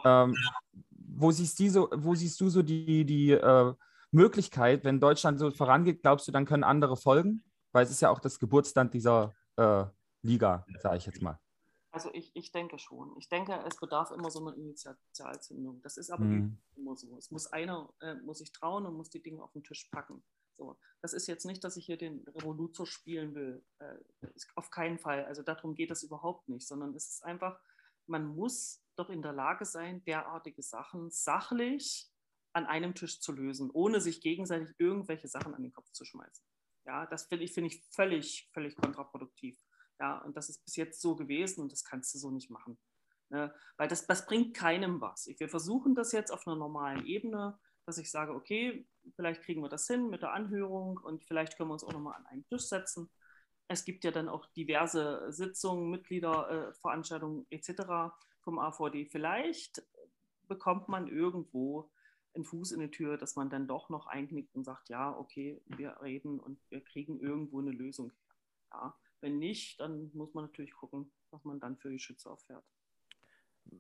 [0.04, 0.36] Ähm,
[1.18, 3.74] wo, siehst die so, wo siehst du so die, die äh,
[4.12, 7.44] Möglichkeit, wenn Deutschland so vorangeht, glaubst du, dann können andere folgen?
[7.72, 9.86] Weil es ist ja auch das Geburtsland dieser äh,
[10.22, 11.40] Liga, sage ich jetzt mal.
[11.92, 13.16] Also ich, ich denke schon.
[13.18, 15.82] Ich denke, es bedarf immer so einer Initialzündung.
[15.82, 16.60] Das ist aber mhm.
[16.76, 17.18] immer so.
[17.18, 20.24] Es muss einer, äh, muss sich trauen und muss die Dinge auf den Tisch packen.
[20.54, 20.78] So.
[21.02, 23.64] Das ist jetzt nicht, dass ich hier den Revoluzer spielen will.
[23.80, 23.96] Äh,
[24.56, 25.26] auf keinen Fall.
[25.26, 27.60] Also darum geht es überhaupt nicht, sondern es ist einfach,
[28.08, 32.10] man muss doch in der Lage sein, derartige Sachen sachlich
[32.54, 36.46] an einem Tisch zu lösen, ohne sich gegenseitig irgendwelche Sachen an den Kopf zu schmeißen.
[36.86, 39.60] Ja, das finde ich, find ich völlig, völlig kontraproduktiv.
[40.00, 42.80] Ja, und das ist bis jetzt so gewesen und das kannst du so nicht machen.
[43.30, 43.54] Ne?
[43.78, 45.28] Weil das, das bringt keinem was.
[45.28, 49.70] Wir versuchen das jetzt auf einer normalen Ebene, dass ich sage, okay, vielleicht kriegen wir
[49.70, 52.63] das hin mit der Anhörung und vielleicht können wir uns auch nochmal an einen Tisch
[52.63, 53.10] setzen.
[53.68, 58.14] Es gibt ja dann auch diverse Sitzungen, Mitgliederveranstaltungen äh, etc.
[58.40, 59.06] vom AVD.
[59.06, 59.84] Vielleicht
[60.48, 61.90] bekommt man irgendwo
[62.34, 65.62] einen Fuß in die Tür, dass man dann doch noch einknickt und sagt, ja, okay,
[65.66, 68.12] wir reden und wir kriegen irgendwo eine Lösung.
[68.72, 72.64] Ja, wenn nicht, dann muss man natürlich gucken, was man dann für die Schütze auffährt.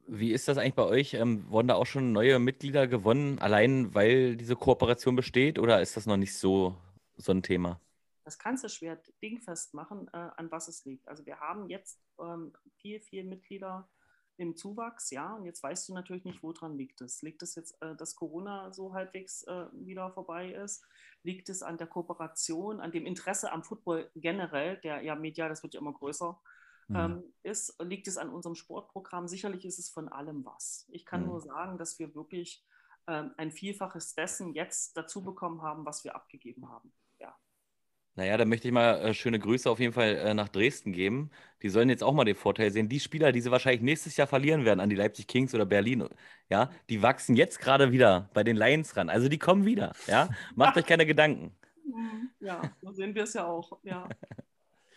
[0.07, 1.13] Wie ist das eigentlich bei euch?
[1.13, 5.95] Ähm, wurden da auch schon neue Mitglieder gewonnen, allein weil diese Kooperation besteht oder ist
[5.95, 6.75] das noch nicht so,
[7.15, 7.79] so ein Thema?
[8.27, 11.07] Das kannst du schwer dingfest machen, äh, an was es liegt.
[11.07, 13.87] Also wir haben jetzt ähm, vier, vier Mitglieder
[14.35, 15.33] im Zuwachs, ja.
[15.33, 17.21] Und jetzt weißt du natürlich nicht, woran liegt es.
[17.21, 20.83] Liegt es jetzt, äh, dass Corona so halbwegs äh, wieder vorbei ist?
[21.23, 25.63] Liegt es an der Kooperation, an dem Interesse am Football generell, der ja medial, das
[25.63, 26.37] wird ja immer größer,
[26.89, 26.95] mhm.
[26.97, 27.81] ähm, ist?
[27.81, 29.29] Liegt es an unserem Sportprogramm?
[29.29, 30.85] Sicherlich ist es von allem was.
[30.89, 31.27] Ich kann mhm.
[31.27, 32.61] nur sagen, dass wir wirklich
[33.07, 36.91] ähm, ein Vielfaches dessen jetzt dazu bekommen haben, was wir abgegeben haben.
[38.17, 41.29] Naja, da möchte ich mal äh, schöne Grüße auf jeden Fall äh, nach Dresden geben.
[41.61, 42.89] Die sollen jetzt auch mal den Vorteil sehen.
[42.89, 46.09] Die Spieler, die sie wahrscheinlich nächstes Jahr verlieren werden an die Leipzig Kings oder Berlin,
[46.49, 49.09] ja, die wachsen jetzt gerade wieder bei den Lions ran.
[49.09, 50.29] Also die kommen wieder, ja.
[50.55, 51.55] Macht euch keine Gedanken.
[52.39, 53.79] Ja, so sehen wir es ja auch.
[53.81, 54.07] Ja,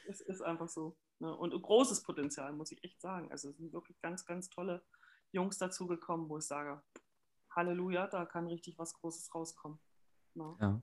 [0.08, 0.96] es ist einfach so.
[1.20, 1.34] Ne?
[1.34, 3.30] Und großes Potenzial, muss ich echt sagen.
[3.30, 4.82] Also es sind wirklich ganz, ganz tolle
[5.30, 6.82] Jungs dazugekommen, wo ich sage,
[7.54, 9.78] Halleluja, da kann richtig was Großes rauskommen.
[10.60, 10.80] Ja.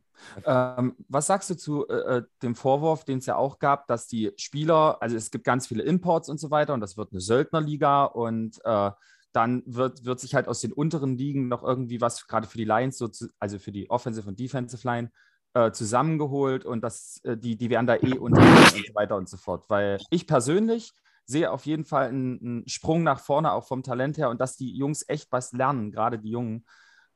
[0.77, 4.07] Ähm, was sagst du zu äh, äh, dem Vorwurf, den es ja auch gab, dass
[4.07, 7.21] die Spieler, also es gibt ganz viele Imports und so weiter und das wird eine
[7.21, 8.91] Söldnerliga und äh,
[9.31, 12.65] dann wird, wird sich halt aus den unteren Ligen noch irgendwie was, gerade für die
[12.65, 15.11] Lions, so zu, also für die Offensive und Defensive Line,
[15.53, 19.29] äh, zusammengeholt und das, äh, die, die werden da eh unter und so weiter und
[19.29, 19.65] so fort.
[19.69, 20.93] Weil ich persönlich
[21.25, 24.55] sehe auf jeden Fall einen, einen, Sprung nach vorne, auch vom Talent her und dass
[24.57, 26.65] die Jungs echt was lernen, gerade die jungen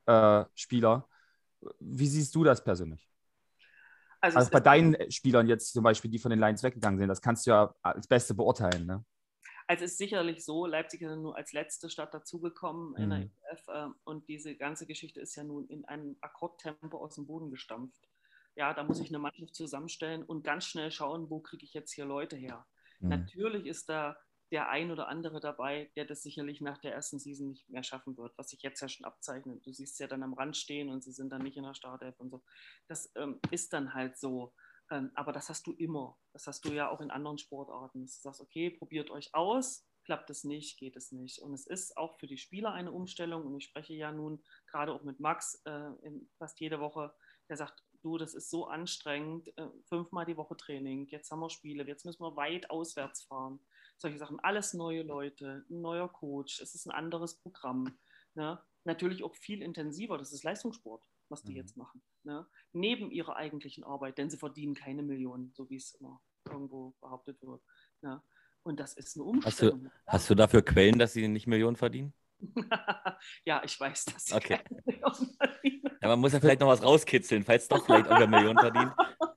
[0.06, 1.08] äh, Spieler.
[1.80, 3.08] Wie siehst du das persönlich?
[4.20, 7.20] Also, also bei deinen Spielern jetzt zum Beispiel, die von den Lions weggegangen sind, das
[7.20, 8.86] kannst du ja als Beste beurteilen.
[8.86, 9.04] Ne?
[9.66, 12.96] Also es ist sicherlich so, Leipzig ist ja nur als letzte Stadt dazugekommen mhm.
[12.96, 17.16] in der EF äh, und diese ganze Geschichte ist ja nun in einem Akkordtempo aus
[17.16, 18.08] dem Boden gestampft.
[18.54, 21.92] Ja, da muss ich eine Mannschaft zusammenstellen und ganz schnell schauen, wo kriege ich jetzt
[21.92, 22.66] hier Leute her.
[23.00, 23.08] Mhm.
[23.08, 24.16] Natürlich ist da
[24.52, 28.16] der ein oder andere dabei, der das sicherlich nach der ersten Season nicht mehr schaffen
[28.18, 29.66] wird, was sich jetzt ja schon abzeichnet.
[29.66, 32.20] Du siehst ja dann am Rand stehen und sie sind dann nicht in der Startelf
[32.20, 32.42] und so.
[32.86, 34.54] Das ähm, ist dann halt so.
[34.90, 36.18] Ähm, aber das hast du immer.
[36.34, 38.02] Das hast du ja auch in anderen Sportarten.
[38.02, 41.40] Du sagst, okay, probiert euch aus, klappt es nicht, geht es nicht.
[41.40, 43.46] Und es ist auch für die Spieler eine Umstellung.
[43.46, 45.90] Und ich spreche ja nun gerade auch mit Max äh,
[46.36, 47.14] fast jede Woche,
[47.48, 51.50] der sagt, du, das ist so anstrengend, äh, fünfmal die Woche Training, jetzt haben wir
[51.50, 53.60] Spiele, jetzt müssen wir weit auswärts fahren.
[53.96, 57.96] Solche Sachen, alles neue Leute, ein neuer Coach, es ist ein anderes Programm.
[58.34, 58.60] Ne?
[58.84, 61.58] Natürlich auch viel intensiver, das ist Leistungssport, was die mhm.
[61.58, 62.02] jetzt machen.
[62.24, 62.46] Ne?
[62.72, 67.40] Neben ihrer eigentlichen Arbeit, denn sie verdienen keine Millionen, so wie es immer irgendwo behauptet
[67.42, 67.62] wird.
[68.00, 68.22] Ne?
[68.64, 69.84] Und das ist eine Umstellung.
[69.84, 72.14] Hast du, hast du dafür Quellen, dass sie nicht Millionen verdienen?
[73.44, 74.32] ja, ich weiß das.
[74.32, 74.58] Okay.
[76.00, 78.92] Ja, man muss ja vielleicht noch was rauskitzeln, falls doch vielleicht auch eine Million verdient.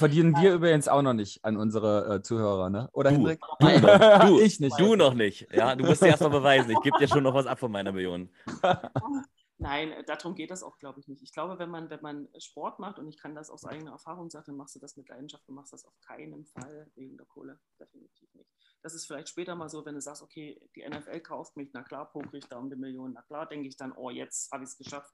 [0.00, 2.88] Die verdienen wir übrigens auch noch nicht an unsere äh, Zuhörer, ne?
[2.94, 3.40] Oder du, Hendrik?
[3.58, 4.80] Du, noch, du, ich nicht.
[4.80, 5.46] Du noch nicht.
[5.52, 6.70] Ja, du musst dir erst mal beweisen.
[6.70, 8.30] Ich gebe dir schon noch was ab von meiner Million.
[9.58, 11.22] Nein, darum geht das auch, glaube ich, nicht.
[11.22, 14.30] Ich glaube, wenn man, wenn man Sport macht, und ich kann das aus eigener Erfahrung
[14.30, 17.26] sagen, dann machst du das mit Leidenschaft, du machst das auf keinen Fall wegen der
[17.26, 17.60] Kohle.
[17.78, 18.50] Definitiv nicht.
[18.82, 21.82] Das ist vielleicht später mal so, wenn du sagst, okay, die NFL kauft mich, na
[21.82, 24.64] klar, pokere ich da um die Millionen, na klar, denke ich dann, oh, jetzt habe
[24.64, 25.12] ich es geschafft.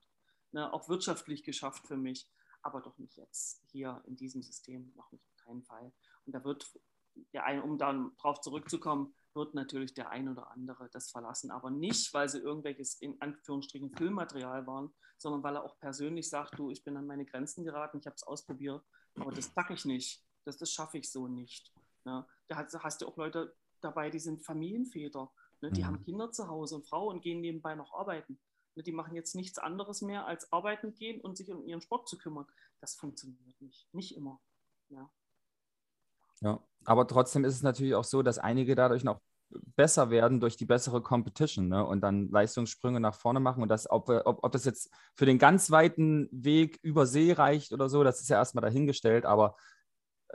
[0.52, 2.30] Ne, auch wirtschaftlich geschafft für mich,
[2.66, 5.92] aber doch nicht jetzt hier in diesem System, noch nicht auf keinen Fall.
[6.24, 6.68] Und da wird
[7.32, 11.70] der ein, um dann drauf zurückzukommen, wird natürlich der ein oder andere das verlassen, aber
[11.70, 16.70] nicht, weil sie irgendwelches in Anführungsstrichen Filmmaterial waren, sondern weil er auch persönlich sagt, du,
[16.70, 18.82] ich bin an meine Grenzen geraten, ich habe es ausprobiert,
[19.16, 21.72] aber das packe ich nicht, das, das schaffe ich so nicht.
[22.04, 22.26] Ne?
[22.48, 25.70] Da hast, hast du auch Leute dabei, die sind Familienväter, ne?
[25.70, 25.86] die mhm.
[25.86, 28.38] haben Kinder zu Hause und Frau und gehen nebenbei noch arbeiten.
[28.76, 28.82] Ne?
[28.82, 32.18] Die machen jetzt nichts anderes mehr, als arbeiten gehen und sich um ihren Sport zu
[32.18, 32.46] kümmern.
[32.80, 34.40] Das funktioniert nicht, nicht immer.
[34.88, 35.10] Ja.
[36.42, 40.56] Ja, aber trotzdem ist es natürlich auch so, dass einige dadurch noch besser werden durch
[40.56, 41.86] die bessere Competition ne?
[41.86, 43.62] und dann Leistungssprünge nach vorne machen.
[43.62, 47.72] Und das, ob, ob, ob das jetzt für den ganz weiten Weg über See reicht
[47.72, 49.24] oder so, das ist ja erstmal dahingestellt.
[49.24, 49.56] Aber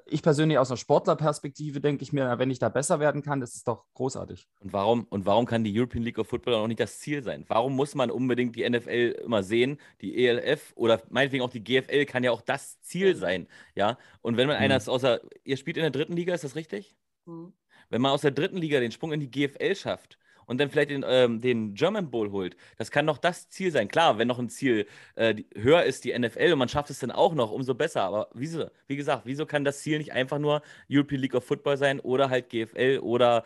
[0.06, 3.56] ich persönlich aus einer Sportlerperspektive denke ich mir, wenn ich da besser werden kann, das
[3.56, 4.48] ist doch großartig.
[4.60, 7.46] Und warum, und warum kann die European League of Football auch nicht das Ziel sein?
[7.48, 9.80] Warum muss man unbedingt die NFL immer sehen?
[10.02, 13.48] Die ELF oder meinetwegen auch die GFL kann ja auch das Ziel sein.
[13.76, 13.98] Ja.
[14.22, 14.64] Und wenn man mhm.
[14.64, 16.96] einer ist außer, ihr spielt in der dritten Liga, ist das richtig?
[17.26, 17.54] Mhm.
[17.90, 20.18] Wenn man aus der dritten Liga den Sprung in die GFL schafft
[20.52, 23.88] und dann vielleicht den, ähm, den German Bowl holt, das kann noch das Ziel sein.
[23.88, 24.86] Klar, wenn noch ein Ziel
[25.16, 28.02] äh, höher ist, die NFL, und man schafft es dann auch noch, umso besser.
[28.04, 31.78] Aber wieso, wie gesagt, wieso kann das Ziel nicht einfach nur European League of Football
[31.78, 33.46] sein oder halt GFL oder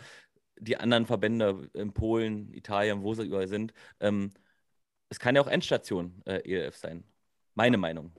[0.59, 3.73] die anderen Verbände in Polen, Italien, wo sie überall sind?
[3.99, 4.31] Ähm,
[5.09, 7.03] es kann ja auch Endstation äh, ELF sein.
[7.53, 8.13] Meine Meinung.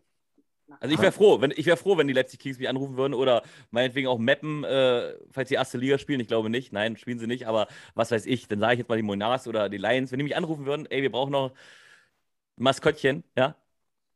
[0.81, 3.15] Also ich wäre froh, wenn ich wäre froh, wenn die Leipzig Kings mich anrufen würden
[3.15, 6.21] oder meinetwegen auch Mappen, äh, falls die erste Liga spielen.
[6.21, 6.73] Ich glaube nicht.
[6.73, 7.47] Nein, spielen sie nicht.
[7.47, 10.19] Aber was weiß ich, dann sage ich jetzt mal die Monarchs oder die Lions, wenn
[10.19, 13.55] die mich anrufen würden, ey, wir brauchen noch ein Maskottchen, ja,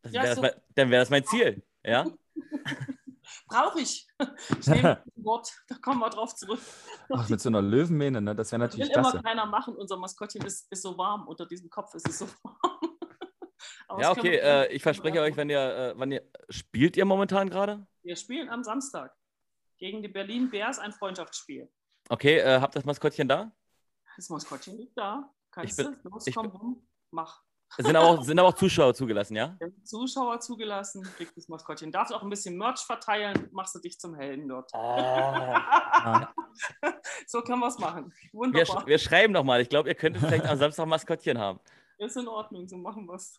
[0.02, 0.42] wär ja so.
[0.42, 2.06] mein, dann wäre das mein Ziel, ja.
[3.46, 4.06] Brauche ich.
[4.60, 6.60] Ich nehme ein Wort, da kommen wir drauf zurück.
[7.12, 8.34] Ach, mit so einer Löwenmähne, ne?
[8.34, 9.16] das wäre natürlich das will klasse.
[9.18, 9.74] immer keiner machen.
[9.76, 11.26] Unser Maskottchen ist, ist so warm.
[11.26, 12.89] Unter diesem Kopf ist es so warm
[13.98, 17.86] ja, okay, äh, ich verspreche euch, wenn ihr, äh, wann ihr, spielt ihr momentan gerade?
[18.02, 19.14] Wir spielen am Samstag
[19.78, 21.70] gegen die Berlin Bears ein Freundschaftsspiel.
[22.08, 23.52] Okay, äh, habt das Maskottchen da?
[24.16, 25.32] Das Maskottchen liegt da.
[25.50, 26.08] Kannst ich bin, du?
[26.10, 27.42] Los, komm rum, mach.
[27.78, 29.56] Sind aber, auch, sind aber auch Zuschauer zugelassen, ja?
[29.84, 31.92] Zuschauer zugelassen, kriegt das Maskottchen.
[31.92, 34.70] Darfst auch ein bisschen Merch verteilen, machst du dich zum Helden dort.
[36.02, 36.82] Oh.
[37.26, 38.12] so können wir es machen.
[38.32, 38.80] Wunderbar.
[38.80, 39.60] Wir, wir schreiben nochmal.
[39.60, 41.60] Ich glaube, ihr könntet vielleicht am Samstag Maskottchen haben.
[41.98, 43.38] Ist in Ordnung, so machen wir es.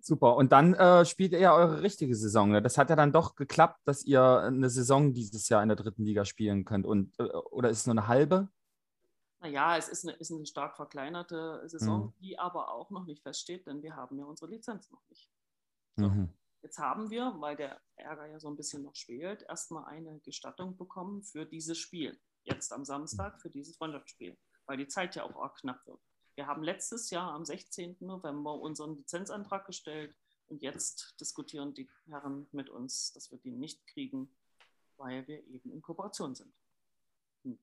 [0.00, 0.36] Super.
[0.36, 2.50] Und dann äh, spielt ihr ja eure richtige Saison.
[2.50, 2.62] Ne?
[2.62, 6.04] Das hat ja dann doch geklappt, dass ihr eine Saison dieses Jahr in der dritten
[6.04, 6.86] Liga spielen könnt.
[6.86, 8.48] Und, äh, oder ist es nur eine halbe?
[9.40, 12.14] Naja, es ist eine, ist eine stark verkleinerte Saison, mhm.
[12.20, 15.30] die aber auch noch nicht feststeht, denn wir haben ja unsere Lizenz noch nicht.
[15.96, 16.28] Mhm.
[16.62, 20.76] Jetzt haben wir, weil der Ärger ja so ein bisschen noch schwelt, erstmal eine Gestattung
[20.76, 22.20] bekommen für dieses Spiel.
[22.42, 26.00] Jetzt am Samstag für dieses Freundschaftsspiel, weil die Zeit ja auch knapp wird.
[26.40, 27.96] Wir haben letztes Jahr am 16.
[28.00, 30.14] November unseren Lizenzantrag gestellt
[30.48, 34.26] und jetzt diskutieren die Herren mit uns, dass wir den nicht kriegen,
[34.96, 36.50] weil wir eben in Kooperation sind.
[37.44, 37.58] Hm.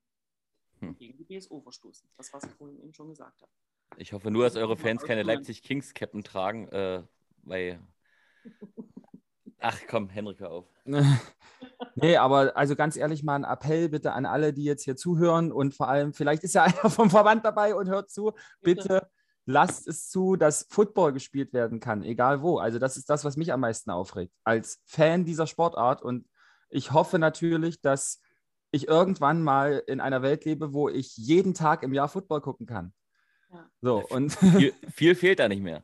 [0.82, 0.96] Hm.
[0.96, 2.08] Gegen die BSO verstoßen.
[2.18, 3.52] Das, was ich vorhin eben schon gesagt habe.
[3.98, 7.02] Ich hoffe nur, dass eure Fans keine Leipzig Kings Cappen tragen, äh,
[7.46, 7.82] weil.
[9.58, 10.72] Ach komm, Henrik, hör auf.
[12.02, 15.52] nee, aber also ganz ehrlich mal ein Appell bitte an alle, die jetzt hier zuhören
[15.52, 19.10] und vor allem, vielleicht ist ja einer vom Verband dabei und hört zu, bitte
[19.48, 22.60] lasst es zu, dass Football gespielt werden kann, egal wo.
[22.60, 26.02] Also das ist das, was mich am meisten aufregt, als Fan dieser Sportart.
[26.02, 26.28] Und
[26.70, 28.22] ich hoffe natürlich, dass
[28.72, 32.68] ich irgendwann mal in einer Welt lebe, wo ich jeden Tag im Jahr Football gucken
[32.68, 32.94] kann.
[33.50, 33.70] Ja.
[33.82, 35.84] So, und Viel, viel fehlt da nicht mehr.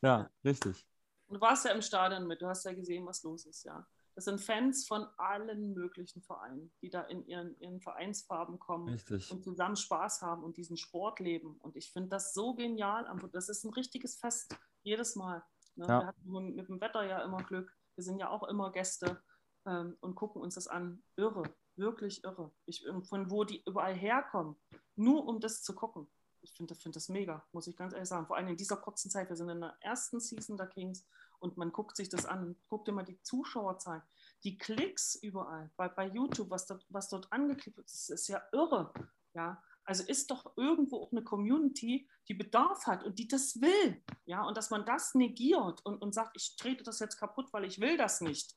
[0.00, 0.86] ja, richtig.
[1.28, 3.84] Du warst ja im Stadion mit, du hast ja gesehen, was los ist, ja.
[4.14, 9.30] Das sind Fans von allen möglichen Vereinen, die da in ihren, ihren Vereinsfarben kommen Richtig.
[9.32, 11.56] und zusammen Spaß haben und diesen Sport leben.
[11.58, 13.06] Und ich finde das so genial.
[13.32, 15.42] Das ist ein richtiges Fest, jedes Mal.
[15.74, 15.86] Ne?
[15.86, 16.00] Ja.
[16.00, 17.76] Wir hatten mit, mit dem Wetter ja immer Glück.
[17.96, 19.20] Wir sind ja auch immer Gäste
[19.66, 21.02] ähm, und gucken uns das an.
[21.16, 21.42] Irre,
[21.76, 22.52] wirklich irre.
[22.66, 24.56] Ich, von wo die überall herkommen,
[24.94, 26.08] nur um das zu gucken.
[26.40, 28.26] Ich finde find das mega, muss ich ganz ehrlich sagen.
[28.26, 29.28] Vor allem in dieser kurzen Zeit.
[29.28, 31.06] Wir sind in der ersten Season der Kings
[31.44, 32.56] und man guckt sich das an.
[32.68, 34.02] Guckt mal die Zuschauerzahlen,
[34.42, 37.88] die Klicks überall bei, bei YouTube, was dort, was dort angeklickt wird.
[37.88, 38.92] Das ist ja irre.
[39.34, 44.02] Ja, also ist doch irgendwo auch eine Community, die Bedarf hat und die das will.
[44.24, 47.64] Ja, und dass man das negiert und, und sagt, ich trete das jetzt kaputt, weil
[47.64, 48.56] ich will das nicht.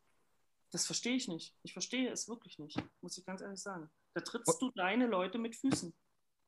[0.72, 1.58] Das verstehe ich nicht.
[1.64, 3.90] Ich verstehe es wirklich nicht, muss ich ganz ehrlich sagen.
[4.14, 5.94] Da trittst du deine Leute mit Füßen.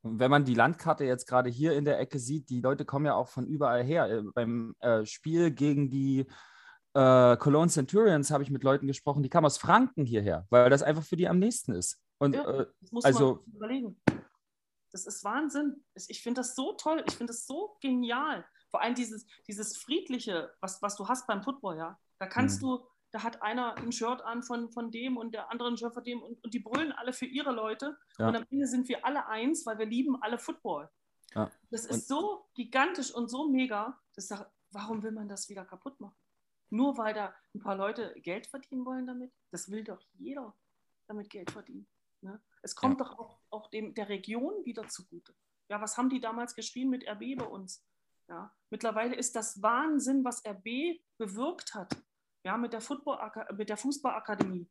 [0.01, 3.05] Und wenn man die Landkarte jetzt gerade hier in der Ecke sieht, die Leute kommen
[3.05, 4.09] ja auch von überall her.
[4.09, 6.25] Äh, Beim äh, Spiel gegen die
[6.93, 10.81] äh, Cologne Centurions habe ich mit Leuten gesprochen, die kamen aus Franken hierher, weil das
[10.83, 12.01] einfach für die am nächsten ist.
[12.17, 12.43] Und Ja.
[12.49, 14.01] äh, Das muss Also- man überlegen.
[14.91, 15.83] Das ist Wahnsinn.
[15.93, 17.03] Ich ich finde das so toll.
[17.07, 18.43] Ich finde das so genial.
[18.71, 21.99] Vor allem dieses, dieses Friedliche, was, was du hast beim Football, ja.
[22.19, 22.65] Da kannst Mhm.
[22.67, 25.93] du, da hat einer ein Shirt an von, von dem und der andere ein Shirt
[25.93, 27.97] von dem und, und die brüllen alle für ihre Leute.
[28.17, 28.27] Ja.
[28.29, 30.89] Und am Ende sind wir alle eins, weil wir lieben alle Football.
[31.33, 31.51] Ja.
[31.71, 33.99] Das Und- ist so gigantisch und so mega.
[34.15, 36.15] Das ist, doch- warum will man das wieder kaputt machen?
[36.71, 39.33] Nur weil da ein paar Leute Geld verdienen wollen damit?
[39.51, 40.55] Das will doch jeder
[41.07, 41.87] damit Geld verdienen.
[42.21, 42.39] Ne?
[42.61, 45.33] Es kommt doch auch, auch dem, der Region wieder zugute.
[45.69, 47.83] Ja, was haben die damals geschrien mit RB bei uns?
[48.27, 51.95] Ja, mittlerweile ist das Wahnsinn, was RB bewirkt hat.
[52.43, 53.19] Ja, mit der, Football
[53.55, 54.67] mit der Fußballakademie.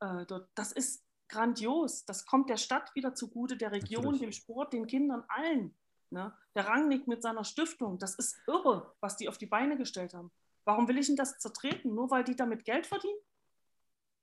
[0.00, 2.04] Äh, dort, das ist grandios.
[2.04, 4.20] Das kommt der Stadt wieder zugute, der Region, Natürlich.
[4.20, 5.74] dem Sport, den Kindern, allen.
[6.10, 6.32] Ne?
[6.54, 10.30] Der Rangnick mit seiner Stiftung, das ist irre, was die auf die Beine gestellt haben.
[10.64, 11.94] Warum will ich denn das zertreten?
[11.94, 13.18] Nur weil die damit Geld verdienen?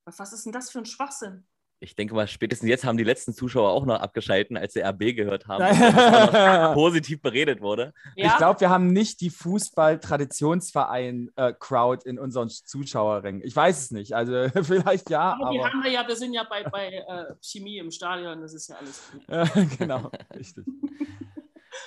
[0.05, 1.47] Was was ist denn das für ein Schwachsinn?
[1.83, 5.13] Ich denke mal, spätestens jetzt haben die letzten Zuschauer auch noch abgeschalten, als der RB
[5.15, 5.59] gehört haben,
[6.31, 7.93] dass positiv beredet wurde.
[8.15, 13.41] ich glaube, wir haben nicht die Fußball-Traditionsverein-Crowd in unseren Zuschauerrängen.
[13.43, 14.13] Ich weiß es nicht.
[14.13, 17.35] Also vielleicht ja, aber die aber haben wir ja, wir sind ja bei, bei äh,
[17.41, 19.21] Chemie im Stadion, das ist ja alles gut.
[19.27, 19.43] Ja,
[19.77, 20.63] genau, richtig.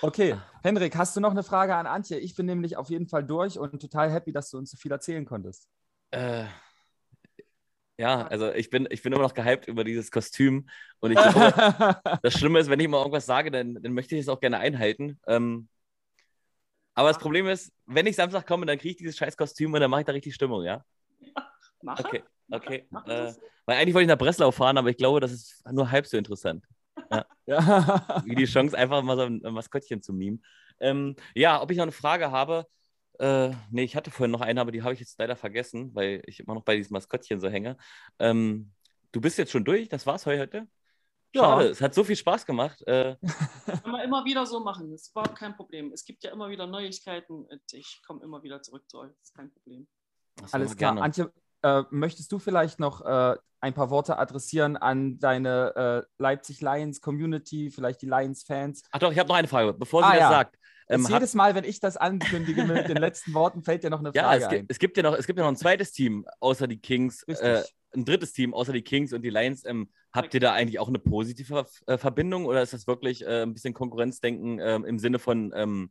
[0.03, 2.19] Okay, Henrik, hast du noch eine Frage an Antje?
[2.19, 4.93] Ich bin nämlich auf jeden Fall durch und total happy, dass du uns so viel
[4.93, 5.71] erzählen konntest.
[6.11, 6.45] Äh,
[7.99, 10.69] ja, also ich bin, ich bin immer noch gehypt über dieses Kostüm.
[11.01, 14.23] Und ich glaube, das Schlimme ist, wenn ich mal irgendwas sage, dann, dann möchte ich
[14.23, 15.19] es auch gerne einhalten.
[15.27, 15.69] Ähm,
[16.95, 19.81] aber das Problem ist, wenn ich Samstag komme, dann kriege ich dieses scheiß Kostüm und
[19.81, 20.85] dann mache ich da richtig Stimmung, ja?
[21.83, 22.05] Mache?
[22.05, 22.87] Okay, okay.
[22.91, 23.35] Mach Äh,
[23.67, 26.17] weil eigentlich wollte ich nach Breslau fahren, aber ich glaube, das ist nur halb so
[26.17, 26.65] interessant.
[27.47, 28.23] ja.
[28.25, 30.43] Wie die Chance, einfach mal so ein Maskottchen zu mimen.
[30.81, 32.67] Ähm, ja, ob ich noch eine Frage habe?
[33.21, 36.23] Äh, nee, ich hatte vorhin noch eine, aber die habe ich jetzt leider vergessen, weil
[36.27, 37.77] ich immer noch bei diesem Maskottchen so hänge.
[38.19, 38.73] Ähm,
[39.13, 39.89] du bist jetzt schon durch?
[39.89, 40.67] Das war's heute?
[41.35, 41.43] Ja.
[41.43, 42.83] Schade, es hat so viel Spaß gemacht.
[42.87, 43.17] Äh,
[43.83, 45.93] Kann man immer wieder so machen, das ist überhaupt kein Problem.
[45.93, 49.29] Es gibt ja immer wieder Neuigkeiten und ich komme immer wieder zurück zu euch, das
[49.29, 49.87] ist kein Problem.
[50.37, 50.93] das Alles klar.
[50.95, 51.03] gerne.
[51.03, 56.61] Antje, äh, möchtest du vielleicht noch äh, ein paar Worte adressieren an deine äh, Leipzig
[56.61, 58.83] Lions Community, vielleicht die Lions Fans?
[58.93, 60.31] Ach doch, ich habe noch eine Frage, bevor sie Ah, das ja.
[60.31, 60.56] sagt.
[60.89, 64.01] Ähm, hat, jedes Mal, wenn ich das ankündige mit den letzten Worten, fällt dir noch
[64.01, 64.59] eine ja, Frage es ein.
[64.59, 67.23] gibt, es, gibt ja noch, es gibt ja noch ein zweites Team außer die Kings,
[67.25, 67.63] äh,
[67.95, 69.65] ein drittes Team außer die Kings und die Lions.
[69.65, 73.43] Ähm, habt ihr da eigentlich auch eine positive äh, Verbindung oder ist das wirklich äh,
[73.43, 75.91] ein bisschen Konkurrenzdenken ähm, im Sinne von ähm,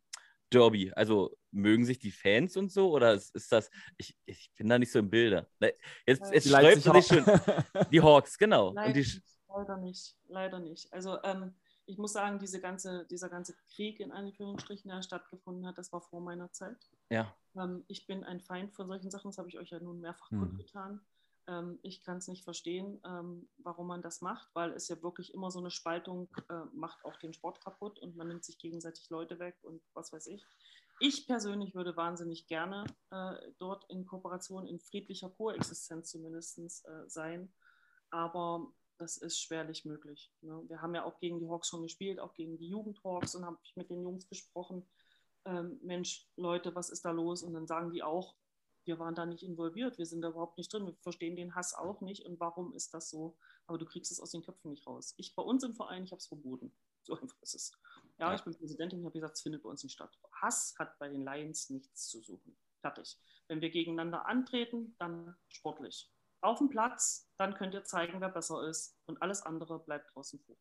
[0.51, 0.91] Derby?
[0.95, 4.79] Also mögen sich die Fans und so oder ist, ist das, ich, ich bin da
[4.79, 5.47] nicht so im Bilde.
[5.59, 5.73] Ne,
[6.05, 7.25] Jetzt, jetzt man sich schon.
[7.91, 8.73] Die Hawks, genau.
[8.73, 10.93] Leider Und die, nicht, leider nicht, leider nicht.
[10.93, 11.53] Also ähm,
[11.87, 16.01] ich muss sagen, diese ganze, dieser ganze Krieg in Anführungsstrichen, der stattgefunden hat, das war
[16.01, 16.77] vor meiner Zeit.
[17.09, 17.33] Ja.
[17.55, 20.31] Ähm, ich bin ein Feind von solchen Sachen, das habe ich euch ja nun mehrfach
[20.31, 20.39] Mhm.
[20.39, 21.01] kundgetan.
[21.47, 25.33] Ähm, ich kann es nicht verstehen, ähm, warum man das macht, weil es ja wirklich
[25.33, 29.09] immer so eine Spaltung äh, macht auch den Sport kaputt und man nimmt sich gegenseitig
[29.09, 30.43] Leute weg und was weiß ich.
[31.01, 37.53] Ich persönlich würde wahnsinnig gerne äh, dort in Kooperation, in friedlicher Koexistenz zumindest äh, sein,
[38.09, 40.31] aber das ist schwerlich möglich.
[40.41, 40.63] Ne?
[40.67, 43.57] Wir haben ja auch gegen die Hawks schon gespielt, auch gegen die Jugendhawks und habe
[43.63, 44.87] ich mit den Jungs gesprochen.
[45.45, 47.43] Ähm, Mensch, Leute, was ist da los?
[47.43, 48.35] Und dann sagen die auch,
[48.85, 51.73] wir waren da nicht involviert, wir sind da überhaupt nicht drin, wir verstehen den Hass
[51.73, 53.35] auch nicht und warum ist das so?
[53.65, 55.15] Aber du kriegst es aus den Köpfen nicht raus.
[55.17, 56.71] Ich bei uns im Verein, ich habe es verboten.
[57.01, 57.71] So einfach ist es.
[58.19, 58.35] Ja, Ja.
[58.35, 60.17] ich bin Präsidentin, ich habe gesagt, es findet bei uns nicht statt.
[60.33, 62.55] Hass hat bei den Lions nichts zu suchen.
[62.81, 63.17] Fertig.
[63.47, 66.11] Wenn wir gegeneinander antreten, dann sportlich.
[66.41, 70.39] Auf dem Platz, dann könnt ihr zeigen, wer besser ist und alles andere bleibt draußen
[70.39, 70.57] vor.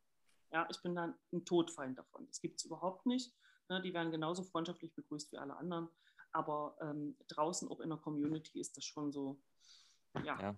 [0.52, 2.26] Ja, ich bin dann ein Todfeind davon.
[2.26, 3.34] Das gibt es überhaupt nicht.
[3.68, 5.88] Ne, die werden genauso freundschaftlich begrüßt wie alle anderen.
[6.32, 9.40] Aber ähm, draußen, auch in der Community, ist das schon so,
[10.22, 10.56] ja, Ja.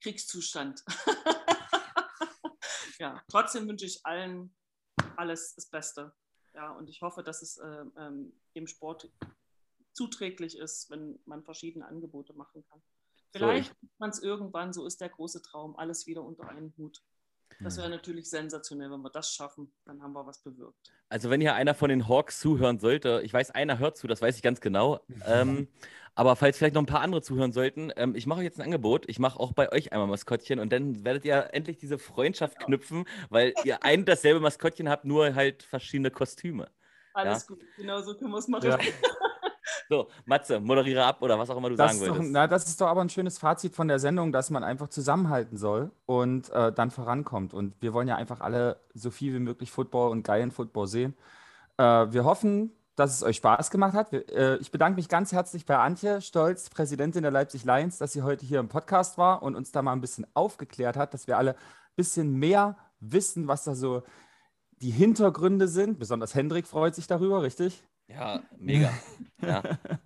[0.00, 0.84] Kriegszustand.
[2.98, 4.54] ja, trotzdem wünsche ich allen
[5.16, 6.14] alles das Beste.
[6.54, 9.10] Ja, und ich hoffe, dass es ähm, ähm, dem Sport
[9.92, 12.82] zuträglich ist, wenn man verschiedene Angebote machen kann.
[13.34, 17.02] Vielleicht macht man es irgendwann, so ist der große Traum, alles wieder unter einen Hut.
[17.60, 20.92] Das wäre natürlich sensationell, wenn wir das schaffen, dann haben wir was bewirkt.
[21.08, 24.20] Also wenn hier einer von den Hawks zuhören sollte, ich weiß, einer hört zu, das
[24.20, 25.00] weiß ich ganz genau.
[25.26, 25.68] Ähm,
[26.16, 28.64] aber falls vielleicht noch ein paar andere zuhören sollten, ähm, ich mache euch jetzt ein
[28.64, 29.08] Angebot.
[29.08, 33.04] Ich mache auch bei euch einmal Maskottchen und dann werdet ihr endlich diese Freundschaft knüpfen,
[33.30, 36.70] weil ihr ein und dasselbe Maskottchen habt, nur halt verschiedene Kostüme.
[37.14, 38.68] Alles gut, genau so können wir es machen.
[38.68, 38.78] Ja.
[39.88, 42.32] So, Matze, moderiere ab oder was auch immer du Das sagen wolltest.
[42.32, 45.56] na, das ist doch aber ein schönes Fazit von der Sendung, dass man einfach zusammenhalten
[45.56, 47.54] soll und äh, dann vorankommt.
[47.54, 51.14] Und wir wollen ja einfach alle so viel wie möglich Football und geilen Football sehen.
[51.78, 54.12] Äh, wir hoffen, dass es euch Spaß gemacht hat.
[54.12, 58.12] Wir, äh, ich bedanke mich ganz herzlich bei Antje Stolz, Präsidentin der Leipzig Lions, dass
[58.12, 61.26] sie heute hier im Podcast war und uns da mal ein bisschen aufgeklärt hat, dass
[61.26, 64.02] wir alle ein bisschen mehr wissen, was da so
[64.80, 65.98] die Hintergründe sind.
[65.98, 67.82] Besonders Hendrik freut sich darüber, richtig?
[68.08, 68.92] Ja, mega.
[69.42, 69.62] Ja.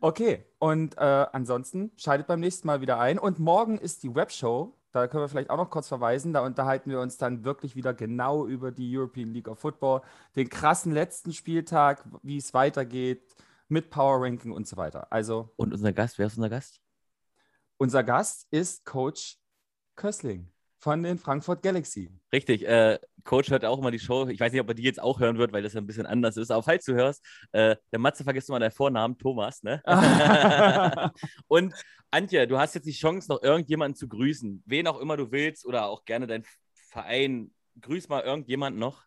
[0.00, 1.00] Okay, und äh,
[1.32, 3.18] ansonsten schaltet beim nächsten Mal wieder ein.
[3.18, 4.74] Und morgen ist die Webshow.
[4.92, 6.32] Da können wir vielleicht auch noch kurz verweisen.
[6.32, 10.02] Da unterhalten wir uns dann wirklich wieder genau über die European League of Football,
[10.36, 13.34] den krassen letzten Spieltag, wie es weitergeht
[13.68, 15.12] mit Power Ranking und so weiter.
[15.12, 16.80] Also Und unser Gast, wer ist unser Gast?
[17.76, 19.38] unser Gast ist Coach
[19.96, 22.10] Kössling von den Frankfurt Galaxy.
[22.32, 24.26] Richtig, äh, Coach hört auch immer die Show.
[24.28, 26.06] Ich weiß nicht, ob er die jetzt auch hören wird, weil das ja ein bisschen
[26.06, 26.50] anders ist.
[26.50, 29.82] Aber falls du hörst, äh, der Matze vergisst immer deinen Vornamen, Thomas, ne?
[31.48, 31.74] Und
[32.10, 34.62] Antje, du hast jetzt die Chance, noch irgendjemanden zu grüßen.
[34.66, 37.52] Wen auch immer du willst oder auch gerne deinen Verein.
[37.80, 39.04] Grüß mal irgendjemanden noch.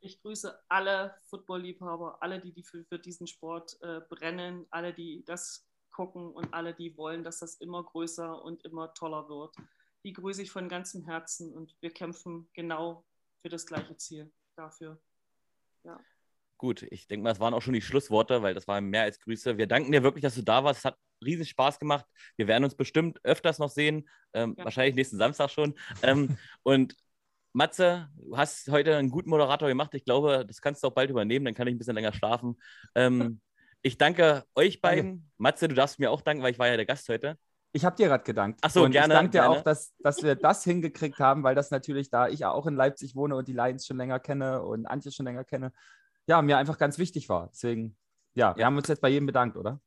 [0.00, 5.24] Ich grüße alle Football-Liebhaber, alle, die, die für, für diesen Sport äh, brennen, alle, die
[5.24, 9.56] das gucken und alle, die wollen, dass das immer größer und immer toller wird.
[10.04, 13.04] Die grüße ich von ganzem Herzen und wir kämpfen genau
[13.42, 15.00] für das gleiche Ziel dafür.
[16.56, 19.20] Gut, ich denke mal, das waren auch schon die Schlussworte, weil das waren mehr als
[19.20, 19.58] Grüße.
[19.58, 20.80] Wir danken dir wirklich, dass du da warst.
[20.80, 22.04] Es hat riesen Spaß gemacht.
[22.36, 24.08] Wir werden uns bestimmt öfters noch sehen.
[24.32, 24.64] Ähm, Ja.
[24.64, 25.74] Wahrscheinlich nächsten Samstag schon.
[26.02, 26.96] Ähm, und
[27.52, 29.94] Matze, du hast heute einen guten Moderator gemacht.
[29.94, 31.44] Ich glaube, das kannst du auch bald übernehmen.
[31.44, 32.60] Dann kann ich ein bisschen länger schlafen.
[32.96, 33.40] Ähm,
[33.82, 35.30] ich danke euch beiden.
[35.38, 37.38] Matze, du darfst mir auch danken, weil ich war ja der Gast heute.
[37.78, 38.58] Ich habe dir gerade gedankt.
[38.62, 39.50] Ach so, und gerne, ich danke dir gerne.
[39.56, 42.74] auch, dass, dass wir das hingekriegt haben, weil das natürlich, da ich ja auch in
[42.74, 45.72] Leipzig wohne und die Lions schon länger kenne und Antje schon länger kenne,
[46.26, 47.50] ja, mir einfach ganz wichtig war.
[47.52, 47.96] Deswegen,
[48.34, 48.66] ja, wir Ja.
[48.66, 49.80] haben uns jetzt bei jedem bedankt, oder?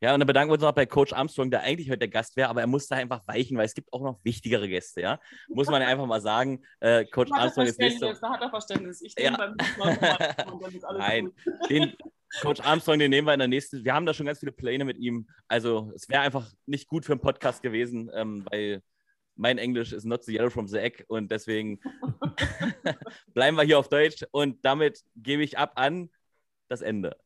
[0.00, 2.34] Ja, und dann bedanken wir uns noch bei Coach Armstrong, der eigentlich heute der Gast
[2.38, 5.20] wäre, aber er musste einfach weichen, weil es gibt auch noch wichtigere Gäste, ja.
[5.48, 6.62] Muss man ja einfach mal sagen.
[6.80, 8.10] Äh, Coach Armstrong ist nicht so.
[8.10, 9.02] Da hat er Verständnis.
[9.02, 9.32] Ich Ja.
[9.32, 11.70] nehme beim nächsten Mal nochmal und dann ist alles Nein, gut.
[11.70, 11.92] den
[12.40, 13.84] Coach Armstrong, den nehmen wir in der nächsten.
[13.84, 15.26] Wir haben da schon ganz viele Pläne mit ihm.
[15.48, 18.82] Also es wäre einfach nicht gut für einen Podcast gewesen, ähm, weil
[19.36, 21.80] mein Englisch ist not the yellow from the egg und deswegen
[23.34, 26.10] bleiben wir hier auf Deutsch und damit gebe ich ab an
[26.68, 27.16] das Ende.